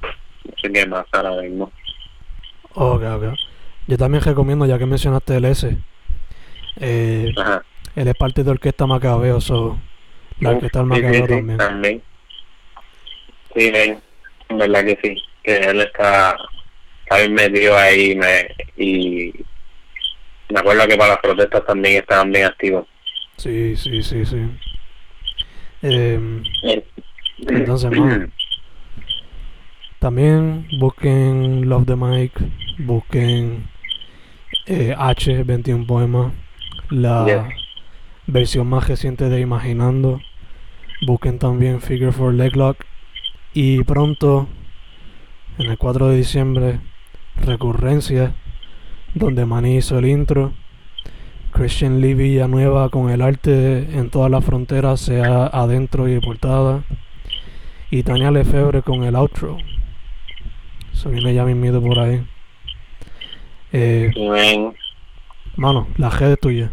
no 0.00 0.54
sé 0.60 0.72
qué 0.72 0.86
más 0.86 1.04
ahora 1.12 1.42
mismo. 1.42 1.70
Ok, 2.74 3.02
ok. 3.02 3.24
Yo 3.86 3.98
también 3.98 4.24
recomiendo, 4.24 4.66
ya 4.66 4.78
que 4.78 4.86
mencionaste 4.86 5.36
el 5.36 5.44
S, 5.44 5.76
eh, 6.80 7.32
Ajá. 7.36 7.62
él 7.94 8.08
es 8.08 8.14
parte 8.14 8.42
de 8.42 8.50
Orquesta 8.50 8.86
Macabeo, 8.86 9.40
so, 9.40 9.78
la 10.42 10.50
Orquesta 10.50 10.82
del 10.84 10.90
Sí, 10.90 10.94
sí, 11.00 11.12
sí, 11.14 11.26
también. 11.28 11.56
también. 11.58 12.02
Sí, 13.54 13.70
ven, 13.70 14.00
en 14.48 14.58
verdad 14.58 14.84
que 14.84 14.98
sí, 15.02 15.22
que 15.42 15.56
él 15.56 15.80
está, 15.80 16.36
está 17.04 17.18
bien 17.18 17.34
metido 17.34 17.76
ahí 17.76 18.16
me, 18.16 18.48
y 18.76 19.32
me 20.48 20.60
acuerdo 20.60 20.86
que 20.88 20.96
para 20.96 21.10
las 21.10 21.18
protestas 21.20 21.64
también 21.66 21.96
estaban 21.96 22.30
bien 22.32 22.46
activos. 22.46 22.86
Sí, 23.36 23.76
sí, 23.76 24.02
sí, 24.02 24.24
sí. 24.24 24.38
Eh, 25.82 26.42
entonces, 27.48 27.90
mano, 27.90 28.28
también 29.98 30.66
busquen 30.78 31.68
Love 31.68 31.86
the 31.86 31.96
Mic, 31.96 32.32
busquen 32.78 33.68
eh, 34.66 34.94
H, 34.96 35.42
21 35.44 35.86
Poemas, 35.86 36.32
la 36.90 37.24
Yes. 37.26 37.62
versión 38.26 38.68
más 38.68 38.88
reciente 38.88 39.28
de 39.28 39.40
Imaginando. 39.40 40.20
Busquen 41.04 41.40
también 41.40 41.80
Figure 41.80 42.12
for 42.12 42.32
Leglock. 42.32 42.84
Y 43.54 43.82
pronto, 43.82 44.46
en 45.58 45.70
el 45.70 45.76
4 45.76 46.08
de 46.08 46.16
diciembre, 46.16 46.80
Recurrencia, 47.44 48.34
donde 49.14 49.44
Manny 49.44 49.78
hizo 49.78 49.98
el 49.98 50.06
intro. 50.06 50.52
Christian 51.50 52.00
Lee 52.00 52.14
Villanueva 52.14 52.88
con 52.88 53.10
el 53.10 53.20
arte 53.20 53.78
en 53.98 54.10
todas 54.10 54.30
las 54.30 54.44
fronteras, 54.44 55.00
sea 55.00 55.46
adentro 55.46 56.08
y 56.08 56.14
de 56.14 56.20
portada. 56.20 56.84
Y 57.90 58.04
Tania 58.04 58.30
Lefebvre 58.30 58.82
con 58.82 59.02
el 59.02 59.16
outro. 59.16 59.58
Eso 60.92 61.10
viene 61.10 61.34
ya 61.34 61.44
mismito 61.44 61.82
por 61.82 61.98
ahí. 61.98 62.24
Eh, 63.72 64.12
mano, 65.56 65.88
la 65.96 66.10
G 66.10 66.32
es 66.32 66.38
tuya. 66.38 66.72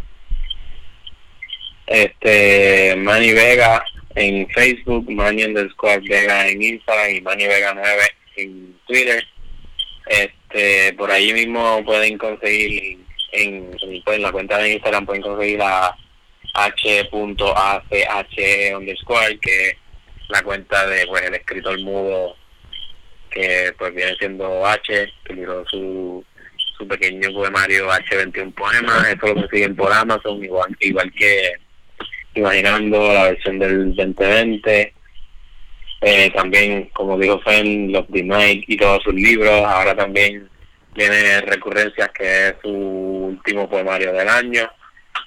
este 1.90 2.94
Manny 2.96 3.32
Vega 3.32 3.82
en 4.14 4.48
Facebook, 4.50 5.10
Manny 5.10 5.44
underscore 5.44 6.00
Vega 6.08 6.48
en 6.48 6.62
Instagram 6.62 7.14
y 7.14 7.20
Manny 7.20 7.46
Vega 7.46 7.74
9 7.74 8.02
en 8.36 8.78
Twitter. 8.86 9.24
Este, 10.06 10.92
por 10.94 11.10
ahí 11.10 11.32
mismo 11.32 11.84
pueden 11.84 12.18
conseguir 12.18 12.98
en, 13.32 13.70
pues, 14.04 14.16
en 14.16 14.22
la 14.22 14.32
cuenta 14.32 14.58
de 14.58 14.72
Instagram 14.72 15.06
pueden 15.06 15.22
conseguir 15.22 15.62
a 15.62 15.96
h.ache 16.52 17.06
underscore 18.74 19.38
que 19.40 19.68
es 19.68 19.76
la 20.28 20.42
cuenta 20.42 20.84
de 20.86 21.06
pues 21.06 21.22
el 21.22 21.34
escritor 21.34 21.78
mudo 21.80 22.34
que 23.30 23.72
pues 23.78 23.94
viene 23.94 24.16
siendo 24.18 24.66
H, 24.66 25.12
que 25.24 25.34
tiró 25.34 25.64
su, 25.68 26.24
su 26.76 26.88
pequeño 26.88 27.32
poemario 27.32 27.88
H21 27.88 28.52
poemas, 28.54 29.06
eso 29.08 29.26
lo 29.28 29.34
consiguen 29.34 29.76
por 29.76 29.92
Amazon, 29.92 30.44
igual, 30.44 30.76
igual 30.80 31.12
que 31.12 31.52
Imaginando 32.34 33.12
la 33.12 33.24
versión 33.24 33.58
del 33.58 33.94
2020. 33.94 34.94
Eh, 36.02 36.30
también, 36.34 36.90
como 36.94 37.18
dijo 37.18 37.40
Fen, 37.40 37.92
Love 37.92 38.06
the 38.12 38.64
y 38.66 38.76
todos 38.76 39.02
sus 39.02 39.14
libros. 39.14 39.64
Ahora 39.64 39.94
también 39.94 40.48
viene 40.94 41.40
Recurrencias, 41.42 42.10
que 42.10 42.48
es 42.48 42.54
su 42.62 42.70
último 42.70 43.68
poemario 43.68 44.12
del 44.12 44.28
año. 44.28 44.70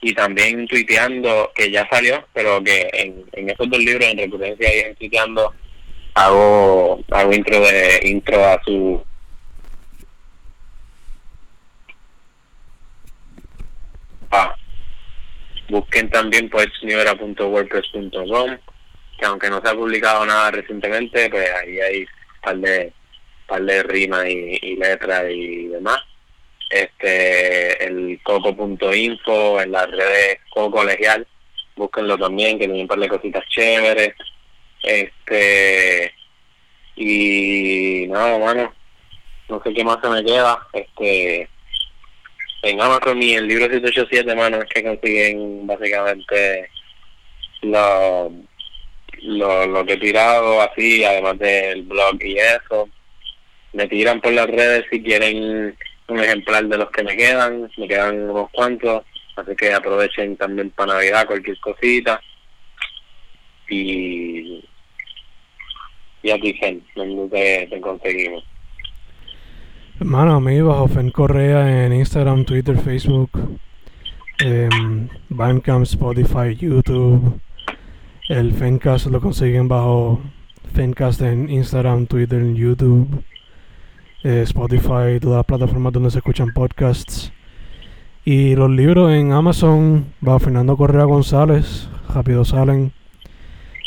Y 0.02 0.14
también 0.14 0.68
tuiteando, 0.68 1.52
que 1.56 1.72
ya 1.72 1.88
salió, 1.90 2.26
pero 2.34 2.62
que 2.64 2.90
en, 2.94 3.24
en 3.34 3.50
estos 3.50 3.70
dos 3.70 3.80
libros, 3.80 4.08
en 4.08 4.18
Recurrencias 4.18 4.74
y 4.76 4.80
en 4.80 4.96
tuiteando, 4.96 5.54
hago, 6.16 7.04
hago 7.12 7.34
intro, 7.34 7.60
de, 7.62 8.00
intro 8.04 8.44
a 8.46 8.62
su 8.66 9.04
Ah, 14.36 14.56
busquen 15.70 16.10
también 16.10 16.50
poetsnewera.wordpress.com 16.50 18.58
que 19.18 19.26
aunque 19.26 19.50
no 19.50 19.62
se 19.62 19.70
ha 19.70 19.74
publicado 19.74 20.26
nada 20.26 20.52
recientemente, 20.52 21.30
pues 21.30 21.50
ahí 21.62 21.80
hay 21.80 22.00
un 22.02 22.08
par 22.42 22.58
de, 22.58 22.92
par 23.48 23.64
de 23.64 23.84
rimas 23.84 24.26
y, 24.28 24.76
letras 24.76 25.26
y 25.30 25.68
demás. 25.68 26.00
Este, 26.70 27.86
el 27.86 28.20
coco.info, 28.24 29.62
en 29.62 29.72
las 29.72 29.90
redes 29.92 30.40
Coco 30.50 30.78
Colegial, 30.78 31.28
búsquenlo 31.76 32.18
también, 32.18 32.58
que 32.58 32.66
tiene 32.66 32.82
un 32.82 32.88
par 32.88 33.00
de 33.00 33.10
cositas 33.10 33.44
chéveres. 33.50 34.16
Este, 34.82 36.14
y 36.96 38.08
nada, 38.10 38.38
mano, 38.40 38.74
no 39.50 39.62
sé 39.64 39.74
qué 39.74 39.84
más 39.84 40.00
se 40.02 40.10
me 40.10 40.24
queda. 40.24 40.68
Este, 40.74 41.50
en 42.64 42.82
Amazon 42.82 43.22
y 43.22 43.36
el 43.36 43.48
libro 43.48 43.66
787, 43.66 44.36
mano, 44.36 44.62
es 44.62 44.70
que 44.70 44.84
consiguen 44.84 45.68
básicamente 45.68 46.70
lo, 47.62 48.32
lo, 49.22 49.68
lo 49.68 49.86
que 49.86 49.94
he 49.94 49.98
tirado 49.98 50.62
así, 50.62 51.04
además 51.04 51.38
del 51.40 51.84
blog 51.84 52.24
y 52.24 52.38
eso. 52.38 52.90
Me 53.74 53.88
tiran 53.88 54.22
por 54.22 54.32
las 54.32 54.48
redes 54.48 54.86
si 54.90 55.04
quieren 55.04 55.76
un 56.08 56.20
ejemplar 56.20 56.66
de 56.66 56.78
los 56.78 56.90
que 56.92 57.04
me 57.04 57.18
quedan, 57.18 57.70
me 57.76 57.88
quedan 57.88 58.30
unos 58.30 58.50
cuantos, 58.52 59.04
así 59.36 59.56
que 59.58 59.74
aprovechen 59.74 60.38
también 60.38 60.70
para 60.72 60.94
Navidad 60.94 61.28
cualquier 61.28 61.60
cosita. 61.60 62.22
Y, 63.68 64.64
y 66.22 66.32
aquí, 66.32 66.54
Fen, 66.54 66.86
donde 66.96 67.28
te, 67.30 67.68
te 67.76 67.82
conseguimos. 67.82 68.46
Hermano, 70.04 70.36
a 70.36 70.40
mí 70.42 70.60
bajo 70.60 70.90
Fen 70.90 71.12
Correa 71.12 71.86
en 71.86 71.94
Instagram, 71.94 72.44
Twitter, 72.44 72.78
Facebook, 72.78 73.30
em, 74.38 75.08
Bandcamp, 75.30 75.84
Spotify, 75.84 76.54
YouTube. 76.60 77.40
El 78.28 78.52
Fencast 78.52 79.06
lo 79.06 79.22
consiguen 79.22 79.70
bajo 79.70 80.20
Fencast 80.74 81.22
en 81.22 81.50
Instagram, 81.50 82.08
Twitter, 82.08 82.54
YouTube, 82.54 83.24
eh, 84.26 84.42
Spotify, 84.42 85.22
todas 85.22 85.38
las 85.38 85.46
plataformas 85.46 85.94
donde 85.94 86.12
se 86.12 86.18
escuchan 86.18 86.52
podcasts. 86.54 87.32
Y 88.26 88.58
los 88.58 88.70
libros 88.70 89.10
en 89.10 89.32
Amazon 89.32 90.08
bajo 90.20 90.40
Fernando 90.40 90.76
Correa 90.76 91.06
González, 91.06 91.88
rápido 92.14 92.44
salen. 92.44 92.92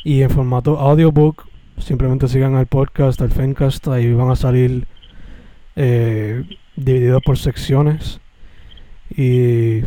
Y 0.03 0.23
en 0.23 0.31
formato 0.31 0.79
audiobook, 0.79 1.47
simplemente 1.77 2.27
sigan 2.27 2.55
al 2.55 2.69
podcast, 2.69 3.21
al 3.21 3.31
Fencast, 3.31 3.87
ahí 3.89 4.15
van 4.15 4.31
a 4.31 4.37
salir 4.37 4.87
eh, 5.77 6.43
dividido 6.75 7.21
por 7.21 7.39
secciones. 7.39 8.21
Y 9.11 9.83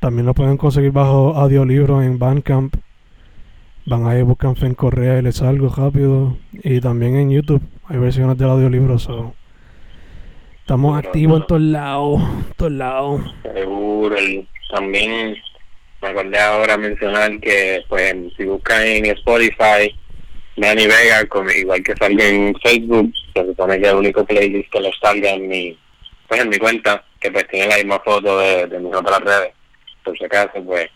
también 0.00 0.26
lo 0.26 0.34
pueden 0.34 0.56
conseguir 0.56 0.92
bajo 0.92 1.34
audiolibro 1.36 2.02
en 2.02 2.18
Bandcamp. 2.18 2.76
Van 3.86 4.06
ahí 4.06 4.22
buscan 4.22 4.56
Fen 4.56 4.74
Correa 4.74 5.18
y 5.18 5.22
les 5.22 5.36
salgo 5.36 5.68
rápido. 5.68 6.36
Y 6.52 6.80
también 6.80 7.16
en 7.16 7.30
YouTube. 7.30 7.62
Hay 7.86 7.98
versiones 7.98 8.36
del 8.38 8.50
audiolibro 8.50 8.98
so. 8.98 9.34
estamos 10.60 10.96
activos 10.96 11.40
en 11.40 11.46
todos 11.46 11.62
lados 11.62 12.22
todos 12.56 12.72
lados. 12.72 13.20
Seguro, 13.54 14.20
y 14.20 14.46
también 14.70 15.34
me 16.00 16.08
acordé 16.08 16.38
ahora 16.38 16.76
mencionar 16.76 17.40
que 17.40 17.82
pues 17.88 18.14
si 18.36 18.44
buscan 18.44 18.82
en 18.82 19.06
Spotify 19.06 19.94
Manny 20.60 20.86
Vega, 20.86 21.26
como, 21.26 21.50
igual 21.50 21.82
que 21.82 21.96
salga 21.96 22.22
en 22.22 22.54
Facebook, 22.62 23.10
se 23.34 23.46
supone 23.46 23.80
que 23.80 23.88
el 23.88 23.96
único 23.96 24.26
playlist 24.26 24.70
que 24.70 24.80
les 24.80 24.94
salga 24.98 25.30
en 25.30 25.48
mi, 25.48 25.78
pues 26.28 26.42
en 26.42 26.50
mi 26.50 26.58
cuenta, 26.58 27.02
que 27.18 27.30
pues 27.32 27.48
tiene 27.48 27.68
la 27.68 27.76
misma 27.76 27.98
foto 28.00 28.38
de, 28.38 28.66
de 28.66 28.78
mis 28.78 28.94
otras 28.94 29.20
redes, 29.20 29.54
por 30.04 30.18
si 30.18 30.24
acaso, 30.24 30.62
pues 30.62 30.90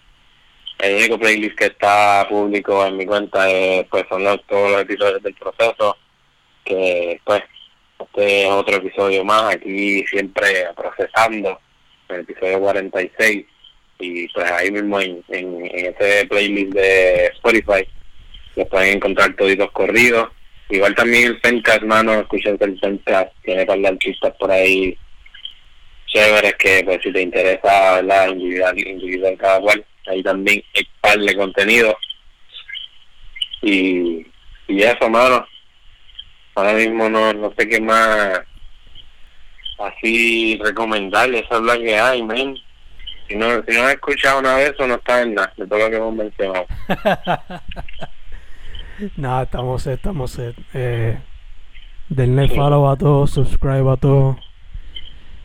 el 0.80 0.96
único 0.96 1.18
playlist 1.18 1.56
que 1.56 1.66
está 1.66 2.26
público 2.28 2.84
en 2.84 2.98
mi 2.98 3.06
cuenta 3.06 3.50
es, 3.50 3.86
pues 3.88 4.04
son 4.10 4.22
los, 4.24 4.44
todos 4.46 4.70
los 4.70 4.82
episodios 4.82 5.22
del 5.22 5.34
proceso, 5.34 5.96
que 6.62 7.18
pues 7.24 7.42
este 8.00 8.44
es 8.44 8.50
otro 8.50 8.76
episodio 8.76 9.24
más, 9.24 9.54
aquí 9.54 10.04
siempre 10.08 10.66
procesando, 10.76 11.58
el 12.10 12.20
episodio 12.20 12.60
46, 12.60 13.46
y 13.98 14.28
pues 14.28 14.50
ahí 14.50 14.70
mismo 14.70 15.00
en, 15.00 15.24
en, 15.28 15.64
en 15.64 15.94
ese 15.94 16.26
playlist 16.26 16.74
de 16.74 17.26
Spotify 17.28 17.88
los 18.56 18.68
pueden 18.68 18.96
encontrar 18.96 19.34
toditos 19.34 19.70
corridos. 19.72 20.28
Igual 20.70 20.94
también 20.94 21.26
el 21.26 21.40
Fencast, 21.40 21.82
hermano, 21.82 22.14
escuchen 22.20 22.56
el 22.60 22.78
Fencast, 22.80 23.32
tiene 23.42 23.66
par 23.66 23.78
de 23.78 23.88
artistas 23.88 24.34
por 24.38 24.50
ahí 24.50 24.96
chéveres 26.06 26.54
que 26.54 26.82
pues 26.84 27.00
si 27.02 27.12
te 27.12 27.22
interesa 27.22 28.00
la 28.02 28.28
individual, 28.28 28.78
individual 28.78 29.36
cada 29.36 29.60
cual, 29.60 29.84
ahí 30.06 30.22
también 30.22 30.62
hay 30.74 30.88
par 31.00 31.18
de 31.18 31.36
contenido. 31.36 31.96
Y, 33.62 34.26
y 34.68 34.82
eso, 34.82 35.08
mano. 35.08 35.46
Ahora 36.54 36.74
mismo 36.74 37.08
no, 37.08 37.32
no 37.32 37.52
sé 37.58 37.68
qué 37.68 37.80
más 37.80 38.40
así 39.78 40.58
recomendarles, 40.62 41.42
esa 41.44 41.56
es 41.56 41.62
la 41.62 41.76
que 41.78 41.98
hay, 41.98 42.22
men. 42.22 42.56
Si 43.28 43.34
no, 43.34 43.62
si 43.66 43.74
no 43.74 43.84
has 43.84 43.94
escuchado 43.94 44.38
una 44.38 44.56
vez, 44.56 44.70
eso 44.70 44.86
no 44.86 44.94
está 44.94 45.22
en 45.22 45.34
nada, 45.34 45.52
de 45.56 45.66
todo 45.66 45.78
lo 45.78 45.90
que 45.90 45.96
hemos 45.96 46.14
mencionado. 46.14 46.66
Nada, 49.16 49.42
estamos 49.42 49.82
set, 49.82 49.94
estamos 49.94 50.30
set. 50.30 50.56
Eh, 50.72 51.18
denle 52.08 52.48
follow 52.48 52.88
a 52.88 52.96
todos, 52.96 53.30
subscribe 53.30 53.90
a 53.90 53.96
todos. 53.96 54.36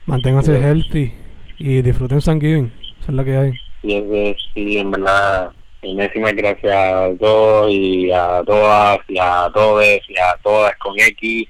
Manténganse 0.06 0.60
healthy 0.60 1.14
y 1.58 1.82
disfruten 1.82 2.20
Thanksgiving. 2.20 2.72
Esa 3.02 3.12
es 3.12 3.16
la 3.16 3.24
que 3.24 3.38
hay. 3.38 3.54
Y 3.84 3.96
es 3.96 4.04
que 4.04 4.38
sí, 4.54 4.78
en 4.78 4.92
verdad, 4.92 5.52
enésima 5.82 6.32
gracias 6.32 6.76
a 6.76 7.10
todos 7.20 7.72
y 7.72 8.12
a 8.12 8.44
todas 8.46 9.00
y 9.08 9.18
a 9.18 9.50
todos 9.54 9.84
y 10.08 10.20
a 10.20 10.38
todas 10.44 10.76
con 10.78 11.00
X 11.00 11.48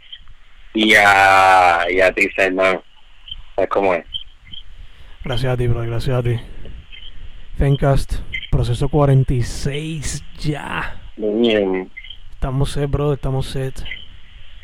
y 0.74 0.94
a, 0.96 1.86
y 1.90 2.00
a 2.00 2.12
ti, 2.14 2.30
hermano. 2.38 2.84
Es 3.58 3.68
como 3.68 3.94
es. 3.94 4.06
Gracias 5.24 5.54
a 5.54 5.58
ti, 5.58 5.68
bro. 5.68 5.82
Gracias 5.82 6.16
a 6.18 6.24
ti. 6.24 6.40
Fencast, 7.58 8.16
proceso 8.52 8.88
46 8.88 10.24
ya. 10.40 10.99
Estamos 12.32 12.72
set, 12.72 12.90
bro, 12.90 13.14
estamos 13.14 13.48
set. 13.48 13.84